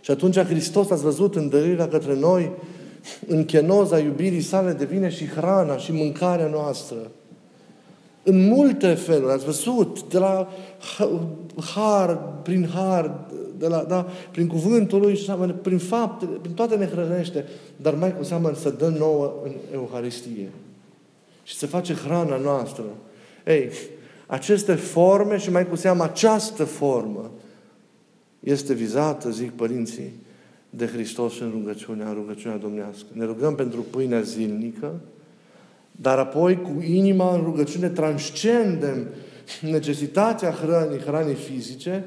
Și 0.01 0.11
atunci 0.11 0.39
Hristos, 0.39 0.91
ați 0.91 1.03
văzut 1.03 1.37
îndărirea 1.37 1.89
către 1.89 2.15
noi, 2.15 2.53
în 3.27 3.45
chenoza 3.45 3.99
iubirii 3.99 4.41
sale 4.41 4.73
devine 4.73 5.09
și 5.09 5.27
hrana 5.27 5.77
și 5.77 5.93
mâncarea 5.93 6.47
noastră. 6.47 6.97
În 8.23 8.49
multe 8.49 8.95
feluri, 8.95 9.33
ați 9.33 9.45
văzut, 9.45 10.03
de 10.09 10.19
la 10.19 10.49
har, 11.75 12.19
prin 12.43 12.69
har, 12.75 13.15
de 13.59 13.67
la, 13.67 13.85
da, 13.89 14.07
prin 14.31 14.47
cuvântul 14.47 15.01
Lui 15.01 15.17
și 15.17 15.31
prin 15.63 15.79
fapte, 15.79 16.25
prin 16.25 16.55
toate 16.55 16.77
ne 16.77 16.87
hrănește, 16.87 17.45
dar 17.77 17.95
mai 17.95 18.17
cu 18.17 18.25
seamă 18.25 18.53
să 18.55 18.71
dă 18.71 18.89
nouă 18.89 19.33
în 19.45 19.53
Euharistie. 19.73 20.49
Și 21.43 21.57
se 21.57 21.67
face 21.67 21.95
hrana 21.95 22.37
noastră. 22.37 22.85
Ei, 23.47 23.71
aceste 24.27 24.75
forme 24.75 25.39
și 25.39 25.51
mai 25.51 25.69
cu 25.69 25.77
seamă 25.77 26.03
această 26.03 26.65
formă 26.65 27.31
este 28.41 28.75
vizată, 28.75 29.31
zic 29.31 29.51
părinții, 29.51 30.13
de 30.77 30.87
Hristos 30.87 31.41
în 31.41 31.51
rugăciunea, 31.51 32.09
în 32.09 32.15
rugăciunea 32.15 32.57
domnească. 32.57 33.07
Ne 33.13 33.25
rugăm 33.25 33.55
pentru 33.55 33.81
pâinea 33.81 34.21
zilnică, 34.21 35.01
dar 35.93 36.19
apoi 36.19 36.61
cu 36.61 36.83
inima 36.83 37.35
în 37.35 37.43
rugăciune 37.43 37.89
transcendem 37.89 39.07
necesitatea 39.61 40.51
hrănii, 40.51 40.99
hranii 40.99 41.35
fizice, 41.35 42.05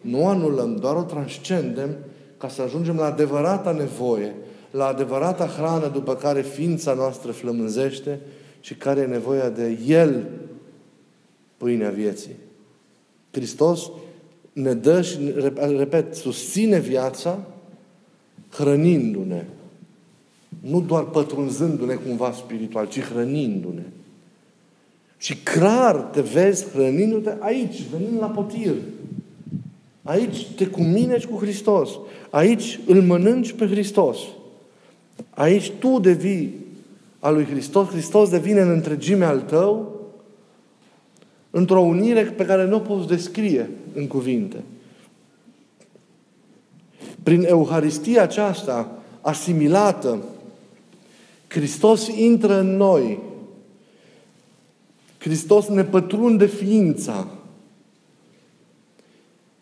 nu 0.00 0.26
anulăm, 0.26 0.76
doar 0.76 0.96
o 0.96 1.02
transcendem 1.02 1.96
ca 2.36 2.48
să 2.48 2.62
ajungem 2.62 2.96
la 2.96 3.04
adevărata 3.04 3.72
nevoie, 3.72 4.34
la 4.70 4.86
adevărata 4.86 5.46
hrană 5.46 5.88
după 5.88 6.14
care 6.14 6.42
ființa 6.42 6.94
noastră 6.94 7.32
flămânzește 7.32 8.20
și 8.60 8.74
care 8.74 9.00
e 9.00 9.06
nevoia 9.06 9.48
de 9.48 9.78
El, 9.86 10.26
pâinea 11.56 11.90
vieții. 11.90 12.36
Hristos 13.30 13.90
ne 14.52 14.74
dă 14.74 15.02
și, 15.02 15.18
repet, 15.76 16.14
susține 16.14 16.78
viața 16.78 17.38
hrănindu-ne. 18.50 19.44
Nu 20.60 20.80
doar 20.80 21.04
pătrunzându-ne 21.04 21.94
cumva 21.94 22.32
spiritual, 22.32 22.88
ci 22.88 23.00
hrănindu-ne. 23.00 23.82
Și 25.18 25.36
clar 25.36 25.96
te 25.96 26.20
vezi 26.20 26.66
hrănindu-te 26.72 27.34
aici, 27.38 27.82
venind 27.90 28.18
la 28.20 28.26
potir. 28.26 28.74
Aici 30.02 30.46
te 30.46 30.66
cuminești 30.66 31.28
cu 31.28 31.36
Hristos. 31.36 31.90
Aici 32.30 32.80
îl 32.86 33.02
mănânci 33.02 33.52
pe 33.52 33.66
Hristos. 33.66 34.18
Aici 35.30 35.70
tu 35.70 35.98
devii 36.00 36.54
al 37.18 37.34
lui 37.34 37.44
Hristos. 37.44 37.88
Hristos 37.88 38.30
devine 38.30 38.60
în 38.60 38.70
întregime 38.70 39.24
al 39.24 39.40
tău 39.40 40.00
într-o 41.50 41.80
unire 41.80 42.22
pe 42.22 42.44
care 42.44 42.66
nu 42.66 42.76
o 42.76 42.78
poți 42.78 43.08
descrie 43.08 43.70
în 43.94 44.06
cuvinte. 44.06 44.56
Prin 47.30 47.44
Euharistia 47.48 48.22
aceasta 48.22 48.98
asimilată, 49.20 50.18
Hristos 51.48 52.06
intră 52.06 52.58
în 52.58 52.76
noi. 52.76 53.18
Hristos 55.18 55.66
ne 55.66 55.84
pătrunde 55.84 56.46
ființa. 56.46 57.26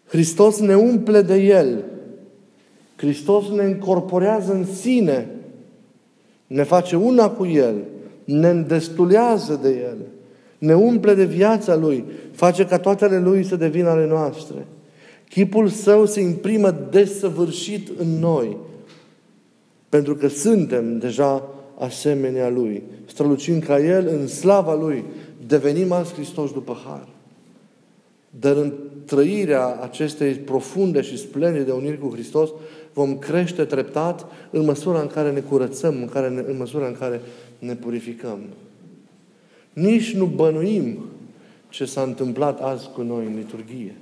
Hristos 0.07 0.59
ne 0.61 0.75
umple 0.77 1.23
de 1.23 1.37
El. 1.37 1.85
Hristos 2.97 3.49
ne 3.49 3.65
încorporează 3.65 4.53
în 4.53 4.65
sine. 4.65 5.31
Ne 6.47 6.63
face 6.63 6.97
una 6.97 7.31
cu 7.31 7.47
El. 7.47 7.75
Ne 8.25 8.49
îndestulează 8.49 9.59
de 9.63 9.69
El. 9.69 9.97
Ne 10.59 10.75
umple 10.75 11.15
de 11.15 11.25
viața 11.25 11.77
Lui. 11.77 12.05
Face 12.33 12.67
ca 12.67 12.79
toate 12.79 13.05
ale 13.05 13.19
Lui 13.19 13.45
să 13.45 13.57
devină 13.57 13.89
ale 13.89 14.07
noastre. 14.07 14.67
Chipul 15.29 15.69
Său 15.69 16.07
se 16.07 16.21
imprimă 16.21 16.71
desăvârșit 16.91 17.99
în 17.99 18.19
noi. 18.19 18.57
Pentru 19.89 20.15
că 20.15 20.29
suntem 20.29 20.99
deja 20.99 21.49
asemenea 21.79 22.49
Lui. 22.49 22.83
Strălucind 23.07 23.63
ca 23.63 23.81
El 23.81 24.07
în 24.07 24.27
slava 24.27 24.75
Lui. 24.75 25.05
Devenim 25.47 25.93
azi 25.93 26.13
Hristos 26.13 26.53
după 26.53 26.77
har. 26.85 27.09
Dar 28.31 28.57
în 28.57 28.73
trăirea 29.05 29.79
acestei 29.81 30.33
profunde 30.33 31.01
și 31.01 31.19
splendide 31.19 31.73
uniri 31.73 31.99
cu 31.99 32.11
Hristos, 32.13 32.51
vom 32.93 33.19
crește 33.19 33.65
treptat 33.65 34.27
în 34.51 34.65
măsura 34.65 35.01
în 35.01 35.07
care 35.07 35.33
ne 35.33 35.41
curățăm, 35.41 35.95
în, 36.01 36.09
care 36.09 36.29
ne, 36.29 36.45
în 36.47 36.57
măsura 36.57 36.87
în 36.87 36.97
care 36.99 37.21
ne 37.59 37.75
purificăm. 37.75 38.39
Nici 39.73 40.15
nu 40.15 40.25
bănuim 40.25 40.99
ce 41.69 41.85
s-a 41.85 42.03
întâmplat 42.03 42.61
azi 42.61 42.89
cu 42.95 43.03
noi 43.03 43.25
în 43.27 43.35
liturghie. 43.37 43.95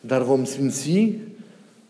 Dar 0.00 0.22
vom 0.22 0.44
simți, 0.44 1.12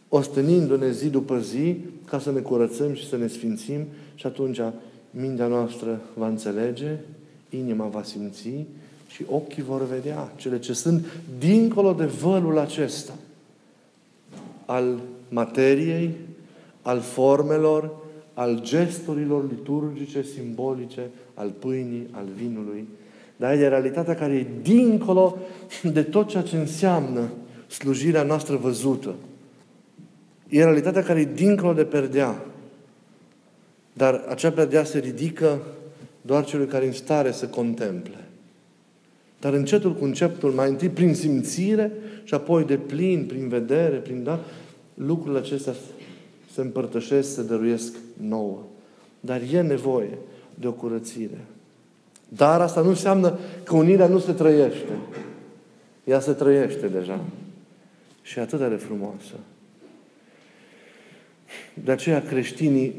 ostănindu-ne 0.08 0.90
zi 0.90 1.08
după 1.08 1.38
zi, 1.38 1.76
ca 2.04 2.18
să 2.18 2.32
ne 2.32 2.40
curățăm 2.40 2.94
și 2.94 3.08
să 3.08 3.16
ne 3.16 3.26
sfințim 3.26 3.86
și 4.14 4.26
atunci 4.26 4.60
mintea 5.10 5.46
noastră 5.46 6.00
va 6.14 6.28
înțelege, 6.28 6.96
inima 7.50 7.86
va 7.86 8.02
simți 8.02 8.48
și 9.06 9.24
ochii 9.28 9.62
vor 9.62 9.86
vedea 9.86 10.32
cele 10.36 10.58
ce 10.58 10.72
sunt 10.72 11.06
dincolo 11.38 11.92
de 11.92 12.04
vălul 12.04 12.58
acesta 12.58 13.12
al 14.64 15.00
materiei, 15.28 16.14
al 16.82 17.00
formelor, 17.00 17.90
al 18.34 18.60
gesturilor 18.62 19.48
liturgice, 19.48 20.22
simbolice, 20.22 21.10
al 21.34 21.48
pâinii, 21.58 22.06
al 22.10 22.24
vinului, 22.36 22.88
dar 23.36 23.52
e 23.52 23.68
realitatea 23.68 24.14
care 24.14 24.34
e 24.34 24.46
dincolo 24.62 25.36
de 25.92 26.02
tot 26.02 26.28
ceea 26.28 26.42
ce 26.42 26.56
înseamnă 26.56 27.30
slujirea 27.70 28.22
noastră 28.22 28.56
văzută. 28.56 29.14
E 30.48 30.64
realitatea 30.64 31.02
care 31.02 31.20
e 31.20 31.34
dincolo 31.34 31.72
de 31.72 31.84
perdea. 31.84 32.44
Dar 33.92 34.24
acea 34.28 34.50
perdea 34.50 34.84
se 34.84 34.98
ridică 34.98 35.58
doar 36.22 36.44
celui 36.44 36.66
care 36.66 36.84
e 36.84 36.88
în 36.88 36.92
stare 36.92 37.32
să 37.32 37.46
contemple. 37.46 38.24
Dar 39.40 39.52
încetul 39.52 39.94
cu 39.94 40.04
începutul, 40.04 40.50
mai 40.50 40.68
întâi 40.68 40.88
prin 40.88 41.14
simțire 41.14 41.92
și 42.24 42.34
apoi 42.34 42.64
de 42.64 42.76
plin, 42.76 43.24
prin 43.26 43.48
vedere, 43.48 43.96
prin 43.96 44.22
da, 44.22 44.40
lucrurile 44.94 45.38
acestea 45.38 45.72
se 46.52 46.60
împărtășesc, 46.60 47.34
se 47.34 47.42
dăruiesc 47.42 47.94
nouă. 48.28 48.58
Dar 49.20 49.40
e 49.52 49.60
nevoie 49.60 50.18
de 50.54 50.66
o 50.66 50.72
curățire. 50.72 51.44
Dar 52.28 52.60
asta 52.60 52.80
nu 52.80 52.88
înseamnă 52.88 53.38
că 53.62 53.76
unirea 53.76 54.06
nu 54.06 54.18
se 54.18 54.32
trăiește. 54.32 54.92
Ea 56.04 56.20
se 56.20 56.32
trăiește 56.32 56.86
deja. 56.86 57.20
Și 58.22 58.38
atât 58.38 58.68
de 58.68 58.74
frumoasă. 58.74 59.34
De 61.84 61.92
aceea 61.92 62.22
creștinii 62.22 62.94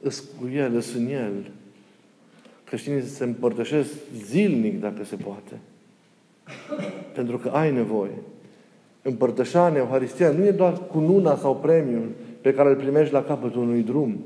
îs 0.00 0.18
cu 0.18 0.48
el, 0.54 0.74
îs 0.74 0.94
în 0.94 1.06
el. 1.06 1.50
Creștinii 2.64 3.02
se 3.02 3.24
împărtășesc 3.24 3.90
zilnic, 4.24 4.80
dacă 4.80 5.04
se 5.04 5.16
poate. 5.16 5.58
Pentru 7.14 7.38
că 7.38 7.48
ai 7.48 7.72
nevoie. 7.72 8.18
Împărtășania, 9.02 9.80
Euharistia, 9.80 10.30
nu 10.30 10.44
e 10.44 10.50
doar 10.50 10.86
cu 10.86 10.98
nuna 10.98 11.36
sau 11.36 11.56
premiul 11.56 12.08
pe 12.40 12.54
care 12.54 12.68
îl 12.68 12.76
primești 12.76 13.12
la 13.12 13.24
capătul 13.24 13.62
unui 13.62 13.82
drum. 13.82 14.24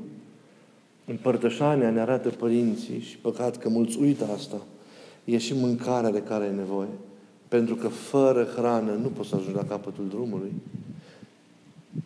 Împărtășania 1.05 1.89
ne 1.89 1.99
arată 1.99 2.29
părinții 2.29 2.99
și 2.99 3.17
păcat 3.17 3.57
că 3.57 3.69
mulți 3.69 3.97
uită 3.97 4.25
asta. 4.35 4.61
E 5.23 5.37
și 5.37 5.53
mâncarea 5.53 6.11
de 6.11 6.21
care 6.21 6.43
ai 6.43 6.55
nevoie. 6.55 6.87
Pentru 7.47 7.75
că 7.75 7.87
fără 7.87 8.47
hrană 8.55 8.91
nu 8.91 9.07
poți 9.07 9.29
să 9.29 9.35
ajungi 9.35 9.55
la 9.55 9.65
capătul 9.65 10.07
drumului. 10.07 10.51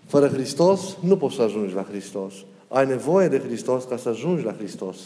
Fără 0.06 0.28
Hristos 0.28 0.97
nu 1.02 1.17
poți 1.17 1.36
să 1.36 1.41
ajungi 1.41 1.73
la 1.73 1.84
Hristos. 1.84 2.34
Ai 2.67 2.88
nevoie 2.88 3.28
de 3.28 3.39
Hristos 3.39 3.84
ca 3.84 3.97
să 3.97 4.10
ajungi 4.10 4.43
la 4.43 4.54
Hristos. 4.54 4.97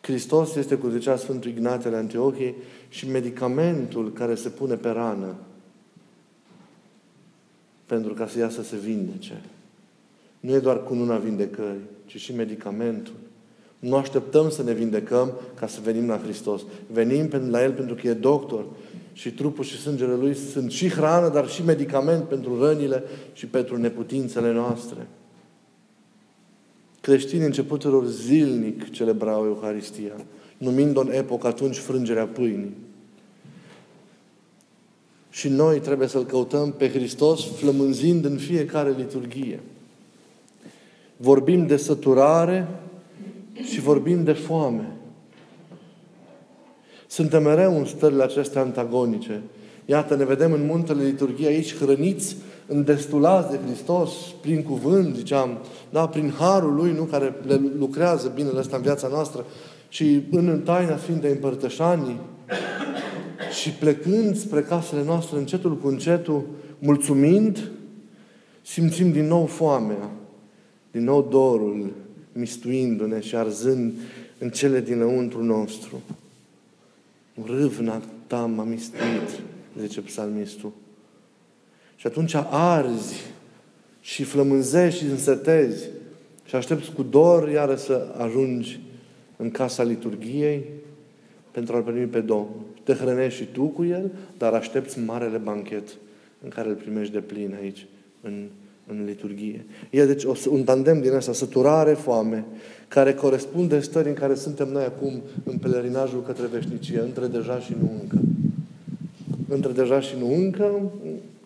Hristos 0.00 0.54
este, 0.54 0.74
cum 0.74 0.90
zicea 0.90 1.16
Sfântul 1.16 1.50
Ignatele 1.50 1.96
Antiochiei, 1.96 2.54
și 2.88 3.08
medicamentul 3.08 4.12
care 4.12 4.34
se 4.34 4.48
pune 4.48 4.74
pe 4.74 4.88
rană 4.88 5.34
pentru 7.86 8.14
ca 8.14 8.26
să 8.26 8.38
ea 8.38 8.48
să 8.50 8.62
se 8.62 8.76
vindece. 8.76 9.42
Nu 10.40 10.54
e 10.54 10.58
doar 10.58 10.82
cununa 10.82 11.16
vindecării, 11.16 11.88
ci 12.06 12.16
și 12.16 12.34
medicamentul. 12.34 13.14
Nu 13.78 13.96
așteptăm 13.96 14.50
să 14.50 14.62
ne 14.62 14.72
vindecăm 14.72 15.32
ca 15.54 15.66
să 15.66 15.80
venim 15.82 16.08
la 16.08 16.18
Hristos. 16.18 16.62
Venim 16.92 17.30
la 17.50 17.62
El 17.62 17.72
pentru 17.72 17.94
că 17.94 18.08
e 18.08 18.12
doctor 18.12 18.64
și 19.12 19.30
trupul 19.30 19.64
și 19.64 19.78
sângele 19.78 20.14
Lui 20.14 20.34
sunt 20.34 20.70
și 20.70 20.88
hrană, 20.88 21.28
dar 21.28 21.48
și 21.48 21.64
medicament 21.64 22.24
pentru 22.24 22.64
rănile 22.64 23.02
și 23.32 23.46
pentru 23.46 23.76
neputințele 23.76 24.52
noastre. 24.52 25.06
Creștinii 27.00 27.46
începutelor 27.46 28.06
zilnic 28.06 28.90
celebrau 28.90 29.44
Euharistia, 29.44 30.14
numind-o 30.58 31.00
în 31.00 31.12
epocă 31.12 31.46
atunci 31.46 31.76
frângerea 31.76 32.26
pâinii. 32.26 32.76
Și 35.30 35.48
noi 35.48 35.80
trebuie 35.80 36.08
să-L 36.08 36.24
căutăm 36.24 36.72
pe 36.72 36.90
Hristos 36.90 37.44
flămânzind 37.44 38.24
în 38.24 38.36
fiecare 38.36 38.94
liturghie. 38.96 39.60
Vorbim 41.16 41.66
de 41.66 41.76
săturare 41.76 42.68
și 43.62 43.80
vorbim 43.80 44.24
de 44.24 44.32
foame. 44.32 44.99
Suntem 47.10 47.42
mereu 47.42 47.78
în 47.78 47.84
stările 47.84 48.22
acestea 48.22 48.60
antagonice. 48.60 49.42
Iată, 49.84 50.16
ne 50.16 50.24
vedem 50.24 50.52
în 50.52 50.66
muntele 50.66 51.04
liturghie 51.04 51.46
aici 51.46 51.76
hrăniți, 51.76 52.36
îndestulați 52.66 53.50
de 53.50 53.58
Hristos, 53.66 54.10
prin 54.40 54.62
cuvânt, 54.62 55.16
ziceam, 55.16 55.58
da, 55.90 56.06
prin 56.06 56.32
harul 56.38 56.74
Lui, 56.74 56.92
nu, 56.92 57.02
care 57.02 57.34
le 57.46 57.60
lucrează 57.78 58.32
binele 58.34 58.58
ăsta 58.58 58.76
în 58.76 58.82
viața 58.82 59.08
noastră, 59.08 59.44
și 59.88 60.22
în 60.30 60.60
taina 60.64 60.96
Sfintei 60.96 61.30
Împărtășanii, 61.30 62.20
și 63.60 63.70
plecând 63.70 64.36
spre 64.36 64.62
casele 64.62 65.04
noastre 65.04 65.38
încetul 65.38 65.76
cu 65.76 65.88
încetul, 65.88 66.46
mulțumind, 66.78 67.70
simțim 68.62 69.12
din 69.12 69.26
nou 69.26 69.46
foamea, 69.46 70.10
din 70.90 71.04
nou 71.04 71.28
dorul, 71.30 71.92
mistuindu-ne 72.32 73.20
și 73.20 73.36
arzând 73.36 73.92
în 74.38 74.48
cele 74.48 74.80
dinăuntru 74.80 75.42
nostru. 75.44 76.00
Râvna 77.46 78.02
ta 78.26 78.46
m-a 78.46 78.64
mistuit, 78.64 79.40
zice 79.78 80.00
psalmistul. 80.00 80.72
Și 81.96 82.06
atunci 82.06 82.34
arzi 82.50 83.20
și 84.00 84.24
flămânzești 84.24 84.98
și 84.98 85.10
însetezi 85.10 85.88
și 86.44 86.56
aștepți 86.56 86.92
cu 86.92 87.02
dor 87.02 87.48
iară 87.48 87.74
să 87.74 88.14
ajungi 88.16 88.80
în 89.36 89.50
casa 89.50 89.82
liturgiei 89.82 90.64
pentru 91.50 91.76
a-L 91.76 91.82
primi 91.82 92.06
pe 92.06 92.20
Domnul. 92.20 92.60
Te 92.82 92.92
hrănești 92.92 93.38
și 93.38 93.48
tu 93.52 93.64
cu 93.64 93.84
El, 93.84 94.10
dar 94.38 94.52
aștepți 94.52 94.98
marele 94.98 95.36
banchet 95.36 95.88
în 96.42 96.48
care 96.48 96.68
îl 96.68 96.74
primești 96.74 97.12
de 97.12 97.20
plin 97.20 97.56
aici, 97.60 97.86
în, 98.20 98.48
în 98.90 99.04
liturghie. 99.04 99.64
E 99.90 100.04
deci 100.04 100.24
un 100.48 100.64
tandem 100.64 101.00
din 101.00 101.12
asta, 101.12 101.32
săturare, 101.32 101.92
foame, 101.92 102.44
care 102.88 103.14
corespunde 103.14 103.80
stării 103.80 104.10
în 104.10 104.16
care 104.16 104.34
suntem 104.34 104.68
noi 104.68 104.84
acum 104.84 105.22
în 105.44 105.58
pelerinajul 105.58 106.22
către 106.22 106.46
veșnicie, 106.46 107.00
între 107.00 107.26
deja 107.26 107.58
și 107.58 107.74
nu 107.80 107.90
încă. 108.00 108.18
Între 109.48 109.72
deja 109.72 110.00
și 110.00 110.14
nu 110.18 110.34
încă 110.34 110.90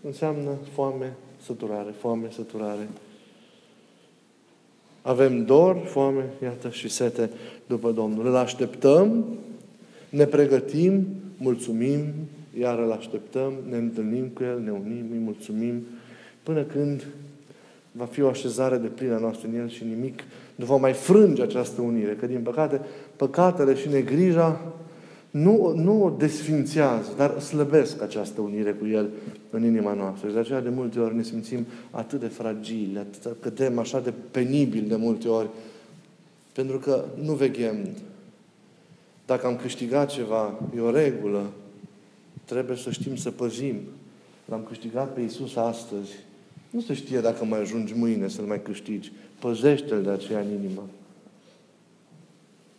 înseamnă 0.06 0.50
foame, 0.72 1.12
săturare, 1.44 1.94
foame, 1.98 2.28
săturare. 2.34 2.88
Avem 5.02 5.44
dor, 5.44 5.76
foame, 5.84 6.24
iată, 6.42 6.68
și 6.68 6.88
sete 6.88 7.30
după 7.66 7.90
Domnul. 7.90 8.26
Îl 8.26 8.36
așteptăm, 8.36 9.24
ne 10.08 10.24
pregătim, 10.24 11.06
mulțumim, 11.36 12.00
iar 12.58 12.78
îl 12.78 12.92
așteptăm, 12.92 13.52
ne 13.68 13.76
întâlnim 13.76 14.26
cu 14.26 14.42
El, 14.42 14.60
ne 14.60 14.70
unim, 14.70 15.04
îi 15.12 15.18
mulțumim, 15.18 15.82
până 16.42 16.62
când 16.62 17.06
va 17.96 18.04
fi 18.04 18.22
o 18.22 18.28
așezare 18.28 18.76
de 18.76 18.86
plină 18.86 19.18
noastră 19.18 19.48
în 19.48 19.58
El 19.58 19.68
și 19.68 19.84
nimic 19.84 20.22
nu 20.54 20.64
va 20.64 20.76
mai 20.76 20.92
frânge 20.92 21.42
această 21.42 21.80
unire. 21.80 22.14
Că, 22.14 22.26
din 22.26 22.40
păcate, 22.40 22.80
păcatele 23.16 23.74
și 23.74 23.88
negrija 23.88 24.60
nu, 25.30 25.72
nu 25.76 26.04
o 26.04 26.10
desfințează, 26.10 27.08
dar 27.16 27.40
slăbesc 27.40 28.02
această 28.02 28.40
unire 28.40 28.72
cu 28.72 28.86
El 28.86 29.08
în 29.50 29.64
inima 29.64 29.92
noastră. 29.92 30.28
Și 30.28 30.34
de 30.34 30.40
aceea 30.40 30.60
de 30.60 30.68
multe 30.68 31.00
ori 31.00 31.16
ne 31.16 31.22
simțim 31.22 31.66
atât 31.90 32.20
de 32.20 32.26
fragili, 32.26 32.98
atât, 32.98 33.36
cădem 33.40 33.78
așa 33.78 34.00
de 34.00 34.12
penibil 34.30 34.84
de 34.88 34.96
multe 34.96 35.28
ori, 35.28 35.48
pentru 36.52 36.78
că 36.78 37.04
nu 37.22 37.32
veghem. 37.32 37.88
Dacă 39.26 39.46
am 39.46 39.56
câștigat 39.56 40.10
ceva, 40.10 40.60
e 40.76 40.80
o 40.80 40.90
regulă, 40.90 41.50
trebuie 42.44 42.76
să 42.76 42.90
știm 42.90 43.16
să 43.16 43.30
păzim. 43.30 43.76
L-am 44.44 44.64
câștigat 44.68 45.14
pe 45.14 45.20
Iisus 45.20 45.56
astăzi. 45.56 46.12
Nu 46.74 46.80
se 46.80 46.94
știe 46.94 47.20
dacă 47.20 47.44
mai 47.44 47.60
ajungi 47.60 47.94
mâine 47.96 48.28
să-L 48.28 48.44
mai 48.44 48.62
câștigi. 48.62 49.12
Păzește-L 49.38 50.02
de 50.02 50.10
aceea 50.10 50.40
în 50.40 50.46
inimă. 50.58 50.82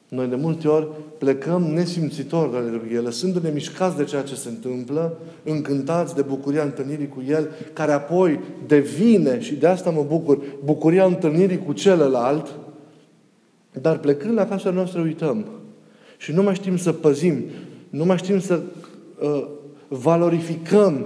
Noi 0.10 0.28
de 0.28 0.36
multe 0.36 0.68
ori 0.68 0.88
plecăm 1.18 1.64
nesimțitori 1.64 2.52
de 2.52 2.58
liturghie, 2.58 3.00
lăsându-ne 3.00 3.50
mișcați 3.50 3.98
de 3.98 4.04
ceea 4.04 4.22
ce 4.22 4.36
se 4.36 4.50
întâmplă, 4.50 5.18
încântați 5.44 6.16
de 6.16 6.22
bucuria 6.22 6.64
întâlnirii 6.64 7.08
cu 7.08 7.24
El, 7.28 7.50
care 7.74 7.92
apoi 7.92 8.40
devine, 8.68 9.40
și 9.40 9.56
de 9.56 9.68
asta 9.68 9.90
mă 9.90 10.06
bucur, 10.08 10.44
bucuria 10.64 11.06
întâlnirii 11.06 11.64
cu 11.66 11.74
celălalt, 11.74 12.56
dar 13.82 13.98
plecând 13.98 14.34
la 14.34 14.48
casa 14.48 14.70
noastră 14.70 15.02
uităm. 15.02 15.46
Și 16.18 16.32
nu 16.32 16.44
mai 16.44 16.56
știm 16.56 16.78
să 16.78 16.92
păzim, 16.92 17.44
nu 17.90 18.06
mai 18.06 18.18
știm 18.18 18.40
să 18.40 18.62
uh, 19.20 19.48
valorificăm 19.88 21.06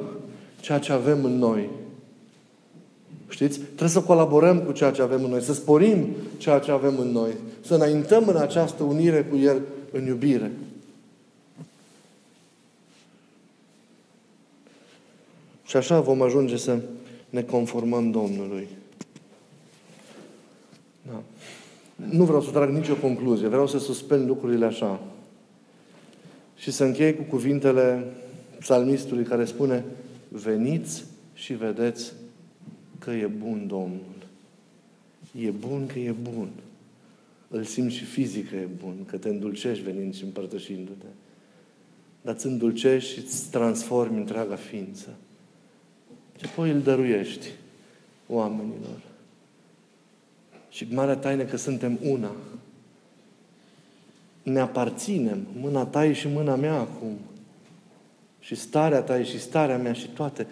ceea 0.60 0.80
ce 0.80 0.92
avem 0.92 1.24
în 1.24 1.38
noi. 1.38 1.70
Știți? 3.30 3.60
Trebuie 3.60 3.90
să 3.90 4.02
colaborăm 4.02 4.60
cu 4.60 4.72
ceea 4.72 4.92
ce 4.92 5.02
avem 5.02 5.24
în 5.24 5.30
noi, 5.30 5.42
să 5.42 5.54
sporim 5.54 6.08
ceea 6.38 6.60
ce 6.60 6.72
avem 6.72 7.00
în 7.00 7.08
noi, 7.08 7.32
să 7.62 7.76
înaintăm 7.76 8.28
în 8.28 8.36
această 8.36 8.84
unire 8.84 9.24
cu 9.24 9.38
El 9.38 9.62
în 9.92 10.06
iubire. 10.06 10.52
Și 15.64 15.78
așa 15.78 16.00
vom 16.00 16.22
ajunge 16.22 16.58
să 16.58 16.80
ne 17.30 17.42
conformăm 17.42 18.12
Domnului. 18.12 18.68
Da. 21.02 21.22
Nu 21.96 22.24
vreau 22.24 22.42
să 22.42 22.52
trag 22.52 22.70
nicio 22.70 22.96
concluzie, 22.96 23.48
vreau 23.48 23.68
să 23.68 23.80
suspend 23.80 24.28
lucrurile 24.28 24.66
așa. 24.66 25.00
Și 26.56 26.72
să 26.72 26.84
închei 26.84 27.16
cu 27.16 27.22
cuvintele 27.22 28.14
psalmistului 28.60 29.24
care 29.24 29.46
spune 29.46 29.86
Veniți 30.32 31.04
și 31.34 31.54
vedeți 31.54 32.14
că 33.00 33.12
e 33.12 33.26
bun 33.26 33.68
Domnul. 33.68 34.28
E 35.40 35.50
bun 35.50 35.88
că 35.88 36.00
e 36.00 36.12
bun. 36.12 36.50
Îl 37.48 37.64
simți 37.64 37.96
și 37.96 38.04
fizic 38.04 38.50
că 38.50 38.56
e 38.56 38.68
bun, 38.84 39.06
că 39.06 39.18
te 39.18 39.30
îndulcești 39.30 39.84
venind 39.84 40.16
și 40.16 40.24
împărtășindu-te. 40.24 41.06
Dar 42.22 42.34
îți 42.34 42.46
îndulcești 42.46 43.14
și 43.14 43.20
îți 43.20 43.50
transformi 43.50 44.18
întreaga 44.18 44.56
ființă. 44.56 45.10
Și 46.40 46.46
apoi 46.46 46.72
îl 46.72 46.82
dăruiești. 46.82 47.48
oamenilor. 48.28 49.02
Și 50.70 50.88
marea 50.92 51.16
taină 51.16 51.44
că 51.44 51.58
suntem 51.58 52.00
una. 52.04 52.32
Ne 54.44 54.60
aparținem. 54.60 55.48
Mâna 55.60 55.86
ta 55.86 56.06
e 56.06 56.14
și 56.14 56.28
mâna 56.28 56.56
mea 56.56 56.74
acum. 56.74 57.18
Și 58.40 58.56
starea 58.56 59.02
ta 59.02 59.20
e 59.20 59.24
și 59.24 59.40
starea 59.40 59.78
mea 59.78 59.94
și 59.94 60.08
toate. 60.08 60.48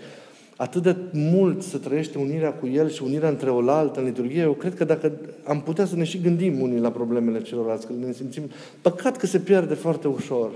Atât 0.58 0.82
de 0.82 0.96
mult 1.14 1.62
să 1.62 1.78
trăiește 1.78 2.18
unirea 2.18 2.54
cu 2.54 2.68
El 2.68 2.90
și 2.90 3.04
unirea 3.04 3.30
între 3.30 3.50
oaltă 3.50 4.00
în 4.00 4.06
liturghie, 4.06 4.42
eu 4.42 4.54
cred 4.54 4.76
că 4.76 4.84
dacă 4.84 5.12
am 5.44 5.62
putea 5.62 5.86
să 5.86 5.96
ne 5.96 6.04
și 6.04 6.22
gândim 6.22 6.62
unii 6.62 6.80
la 6.80 6.92
problemele 6.92 7.42
celorlalți, 7.42 7.86
că 7.86 7.94
ne 8.06 8.12
simțim, 8.12 8.44
păcat 8.82 9.18
că 9.18 9.26
se 9.26 9.40
pierde 9.40 9.74
foarte 9.74 10.08
ușor. 10.08 10.52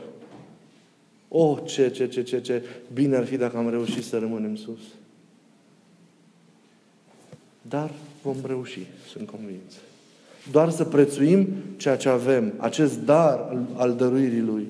Oh, 1.28 1.58
ce, 1.64 1.90
ce, 1.90 2.08
ce, 2.08 2.24
ce, 2.24 2.42
ce 2.42 2.64
bine 2.94 3.16
ar 3.16 3.26
fi 3.26 3.38
dacă 3.38 3.58
am 3.58 3.70
reușit 3.70 4.04
să 4.04 4.18
rămânem 4.18 4.56
sus. 4.56 4.80
Dar 7.62 7.90
vom 8.22 8.36
reuși, 8.46 8.86
sunt 9.12 9.30
convins. 9.30 9.74
Doar 10.52 10.70
să 10.70 10.84
prețuim 10.84 11.48
ceea 11.78 11.98
ce 11.98 12.10
avem, 12.10 12.54
acest 12.58 13.00
dar 13.00 13.40
al, 13.50 13.68
al 13.76 13.96
dăruirii 13.96 14.42
Lui, 14.42 14.68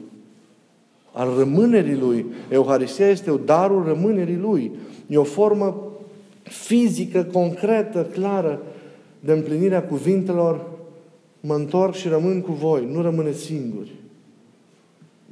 al 1.12 1.38
rămânerii 1.38 1.98
Lui. 1.98 2.26
Euharistia 2.50 3.08
este 3.08 3.40
darul 3.46 3.84
rămânerii 3.84 4.38
Lui. 4.38 4.72
E 5.12 5.18
o 5.18 5.24
formă 5.24 5.92
fizică, 6.44 7.24
concretă, 7.24 8.04
clară 8.04 8.62
de 9.20 9.32
împlinirea 9.32 9.84
cuvintelor 9.84 10.66
mă 11.40 11.54
întorc 11.54 11.94
și 11.94 12.08
rămân 12.08 12.42
cu 12.42 12.52
voi, 12.52 12.88
nu 12.92 13.02
rămâne 13.02 13.32
singuri. 13.32 13.92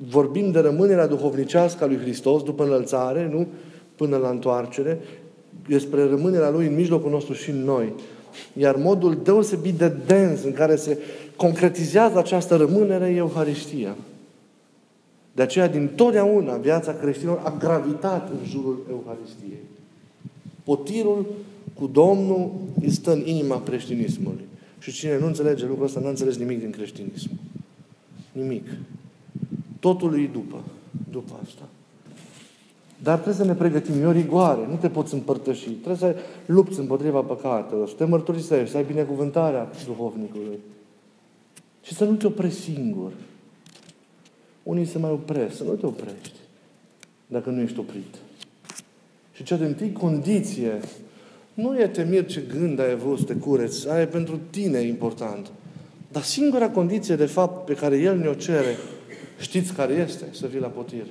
Vorbim 0.09 0.51
de 0.51 0.59
rămânerea 0.59 1.07
duhovnicească 1.07 1.83
a 1.83 1.87
lui 1.87 1.97
Hristos 1.97 2.43
după 2.43 2.63
înălțare, 2.63 3.29
nu? 3.31 3.47
Până 3.95 4.17
la 4.17 4.29
întoarcere, 4.29 4.99
despre 5.67 6.03
rămânerea 6.03 6.49
Lui 6.49 6.65
în 6.65 6.75
mijlocul 6.75 7.11
nostru 7.11 7.33
și 7.33 7.49
în 7.49 7.63
noi. 7.63 7.93
Iar 8.53 8.75
modul 8.75 9.19
deosebit 9.23 9.73
de 9.73 9.93
dens 10.05 10.43
în 10.43 10.53
care 10.53 10.75
se 10.75 10.97
concretizează 11.35 12.17
această 12.17 12.55
rămânere 12.55 13.05
e 13.05 13.15
Euharistia. 13.15 13.95
De 15.39 15.45
aceea, 15.45 15.67
din 15.67 15.89
totdeauna, 15.95 16.55
viața 16.55 16.93
creștinilor 16.93 17.41
a 17.43 17.55
gravitat 17.59 18.29
în 18.29 18.49
jurul 18.49 18.85
Euharistiei. 18.89 19.59
Potirul 20.63 21.25
cu 21.73 21.87
Domnul 21.87 22.51
stă 22.87 23.11
în 23.11 23.21
inima 23.25 23.63
creștinismului. 23.63 24.45
Și 24.79 24.91
cine 24.91 25.19
nu 25.19 25.25
înțelege 25.25 25.65
lucrul 25.65 25.85
ăsta, 25.85 25.99
nu 25.99 26.07
înțeles 26.07 26.37
nimic 26.37 26.59
din 26.59 26.69
creștinism. 26.69 27.29
Nimic. 28.31 28.67
Totul 29.79 30.19
e 30.19 30.29
după. 30.33 30.63
După 31.11 31.39
asta. 31.43 31.67
Dar 33.03 33.13
trebuie 33.13 33.35
să 33.35 33.45
ne 33.45 33.55
pregătim. 33.55 34.01
E 34.01 34.05
o 34.05 34.11
rigoare. 34.11 34.67
Nu 34.69 34.75
te 34.75 34.89
poți 34.89 35.13
împărtăși. 35.13 35.69
Trebuie 35.69 35.95
să 35.95 36.15
lupți 36.45 36.79
împotriva 36.79 37.21
păcatelor. 37.21 37.87
Să 37.87 37.95
te 37.97 38.05
mărturisești. 38.05 38.71
Să 38.71 38.77
ai 38.77 38.83
binecuvântarea 38.83 39.69
duhovnicului. 39.85 40.59
Și 41.83 41.93
să 41.93 42.05
nu 42.05 42.15
te 42.15 42.27
oprești 42.27 42.59
singur. 42.59 43.11
Unii 44.69 44.85
se 44.85 44.97
mai 44.97 45.11
opresc. 45.11 45.55
Să 45.55 45.63
nu 45.63 45.71
te 45.71 45.85
oprești. 45.85 46.31
Dacă 47.27 47.49
nu 47.49 47.61
ești 47.61 47.79
oprit. 47.79 48.15
Și 49.33 49.43
cea 49.43 49.55
de 49.55 49.65
întâi 49.65 49.91
condiție 49.91 50.79
nu 51.53 51.79
e 51.79 51.87
temir 51.87 52.25
ce 52.25 52.43
gând 52.57 52.79
ai 52.79 52.91
avut 52.91 53.17
să 53.17 53.23
te 53.23 53.33
cureți. 53.33 53.89
Aia 53.89 54.01
e 54.01 54.05
pentru 54.05 54.39
tine 54.49 54.79
important. 54.79 55.51
Dar 56.11 56.23
singura 56.23 56.69
condiție, 56.69 57.15
de 57.15 57.25
fapt, 57.25 57.65
pe 57.65 57.73
care 57.73 57.97
El 57.97 58.17
ne-o 58.17 58.33
cere, 58.33 58.75
știți 59.39 59.73
care 59.73 59.93
este? 59.93 60.25
Să 60.31 60.47
vii 60.47 60.59
la 60.59 60.67
potir. 60.67 61.05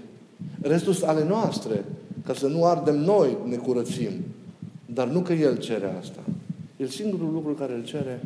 Restul 0.60 0.96
ale 1.04 1.24
noastre, 1.24 1.84
ca 2.26 2.34
să 2.34 2.46
nu 2.46 2.64
ardem 2.64 2.96
noi, 2.96 3.36
ne 3.46 3.56
curățim. 3.56 4.12
Dar 4.86 5.08
nu 5.08 5.20
că 5.20 5.32
El 5.32 5.56
cere 5.56 5.94
asta. 6.00 6.20
El 6.76 6.86
singurul 6.86 7.32
lucru 7.32 7.52
care 7.52 7.74
îl 7.74 7.84
cere 7.84 8.20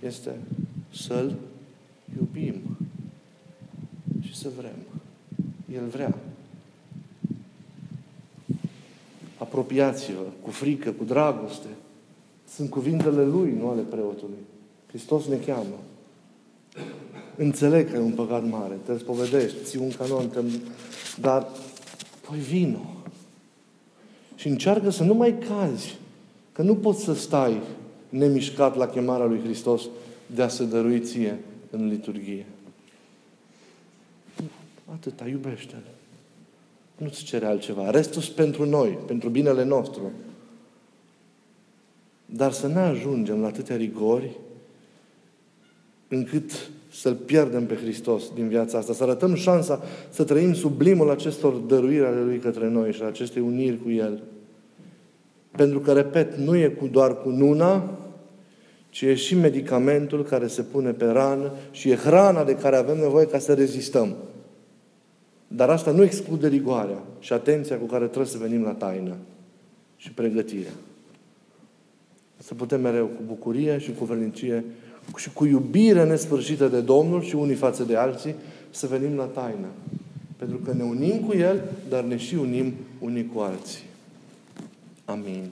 este 0.00 0.30
să-L 0.92 1.32
iubim 1.32 1.36
și 1.36 1.55
să 4.46 4.52
vrem. 4.56 4.76
El 5.78 5.86
vrea. 5.86 6.14
Apropiați-vă 9.38 10.22
cu 10.42 10.50
frică, 10.50 10.90
cu 10.90 11.04
dragoste. 11.04 11.68
Sunt 12.54 12.70
cuvintele 12.70 13.24
Lui, 13.24 13.56
nu 13.58 13.68
ale 13.68 13.80
preotului. 13.80 14.38
Hristos 14.86 15.26
ne 15.26 15.36
cheamă. 15.36 15.78
Înțeleg 17.36 17.90
că 17.90 17.96
e 17.96 18.00
un 18.00 18.12
păcat 18.12 18.48
mare, 18.48 18.78
te 18.84 18.98
spovedești, 18.98 19.56
ții 19.62 19.78
un 19.78 19.90
canon, 19.90 20.28
te... 20.28 20.40
dar 21.20 21.46
păi 22.28 22.38
vino. 22.38 22.86
Și 24.34 24.48
încearcă 24.48 24.90
să 24.90 25.02
nu 25.02 25.14
mai 25.14 25.38
cazi, 25.38 25.98
că 26.52 26.62
nu 26.62 26.76
poți 26.76 27.04
să 27.04 27.14
stai 27.14 27.60
nemișcat 28.08 28.76
la 28.76 28.86
chemarea 28.86 29.26
lui 29.26 29.40
Hristos 29.40 29.82
de 30.34 30.42
a 30.42 30.48
se 30.48 30.64
dărui 30.64 31.00
ție 31.00 31.38
în 31.70 31.88
liturghie. 31.88 32.46
Atâta, 34.92 35.28
iubește-L. 35.28 35.90
Nu-ți 36.96 37.24
cere 37.24 37.46
altceva. 37.46 37.90
Restul 37.90 38.22
pentru 38.36 38.64
noi, 38.64 38.98
pentru 39.06 39.28
binele 39.28 39.64
nostru. 39.64 40.12
Dar 42.26 42.52
să 42.52 42.66
ne 42.66 42.78
ajungem 42.78 43.40
la 43.40 43.46
atâtea 43.46 43.76
rigori 43.76 44.36
încât 46.08 46.70
să-L 46.92 47.14
pierdem 47.14 47.66
pe 47.66 47.74
Hristos 47.74 48.22
din 48.34 48.48
viața 48.48 48.78
asta, 48.78 48.92
să 48.92 49.02
arătăm 49.02 49.34
șansa 49.34 49.82
să 50.10 50.24
trăim 50.24 50.54
sublimul 50.54 51.10
acestor 51.10 51.52
dăruiri 51.52 52.04
ale 52.04 52.20
Lui 52.20 52.38
către 52.38 52.68
noi 52.68 52.92
și 52.92 53.02
acestei 53.02 53.42
uniri 53.42 53.82
cu 53.82 53.90
El. 53.90 54.22
Pentru 55.50 55.80
că, 55.80 55.92
repet, 55.92 56.34
nu 56.36 56.56
e 56.56 56.68
cu 56.68 56.86
doar 56.86 57.22
cu 57.22 57.28
nuna, 57.28 57.98
ci 58.88 59.02
e 59.02 59.14
și 59.14 59.34
medicamentul 59.34 60.24
care 60.24 60.46
se 60.46 60.62
pune 60.62 60.90
pe 60.90 61.04
rană 61.04 61.52
și 61.70 61.90
e 61.90 61.94
hrana 61.94 62.44
de 62.44 62.56
care 62.56 62.76
avem 62.76 62.98
nevoie 62.98 63.26
ca 63.26 63.38
să 63.38 63.54
rezistăm. 63.54 64.16
Dar 65.48 65.70
asta 65.70 65.90
nu 65.90 66.02
exclude 66.02 66.48
rigoarea 66.48 67.02
și 67.18 67.32
atenția 67.32 67.78
cu 67.78 67.84
care 67.84 68.04
trebuie 68.04 68.26
să 68.26 68.38
venim 68.38 68.62
la 68.62 68.70
taină 68.70 69.16
și 69.96 70.12
pregătirea. 70.12 70.72
Să 72.36 72.54
putem 72.54 72.80
mereu 72.80 73.06
cu 73.06 73.22
bucurie 73.26 73.78
și 73.78 73.92
cu 73.98 74.04
vernicie 74.04 74.64
și 75.16 75.32
cu 75.32 75.44
iubire 75.44 76.04
nesfârșită 76.04 76.68
de 76.68 76.80
Domnul 76.80 77.22
și 77.22 77.34
unii 77.34 77.54
față 77.54 77.82
de 77.82 77.96
alții 77.96 78.34
să 78.70 78.86
venim 78.86 79.16
la 79.16 79.24
taină. 79.24 79.68
Pentru 80.36 80.56
că 80.56 80.72
ne 80.72 80.82
unim 80.82 81.20
cu 81.20 81.34
El, 81.34 81.62
dar 81.88 82.04
ne 82.04 82.16
și 82.16 82.34
unim 82.34 82.72
unii 82.98 83.30
cu 83.34 83.40
alții. 83.40 83.84
Amin. 85.04 85.42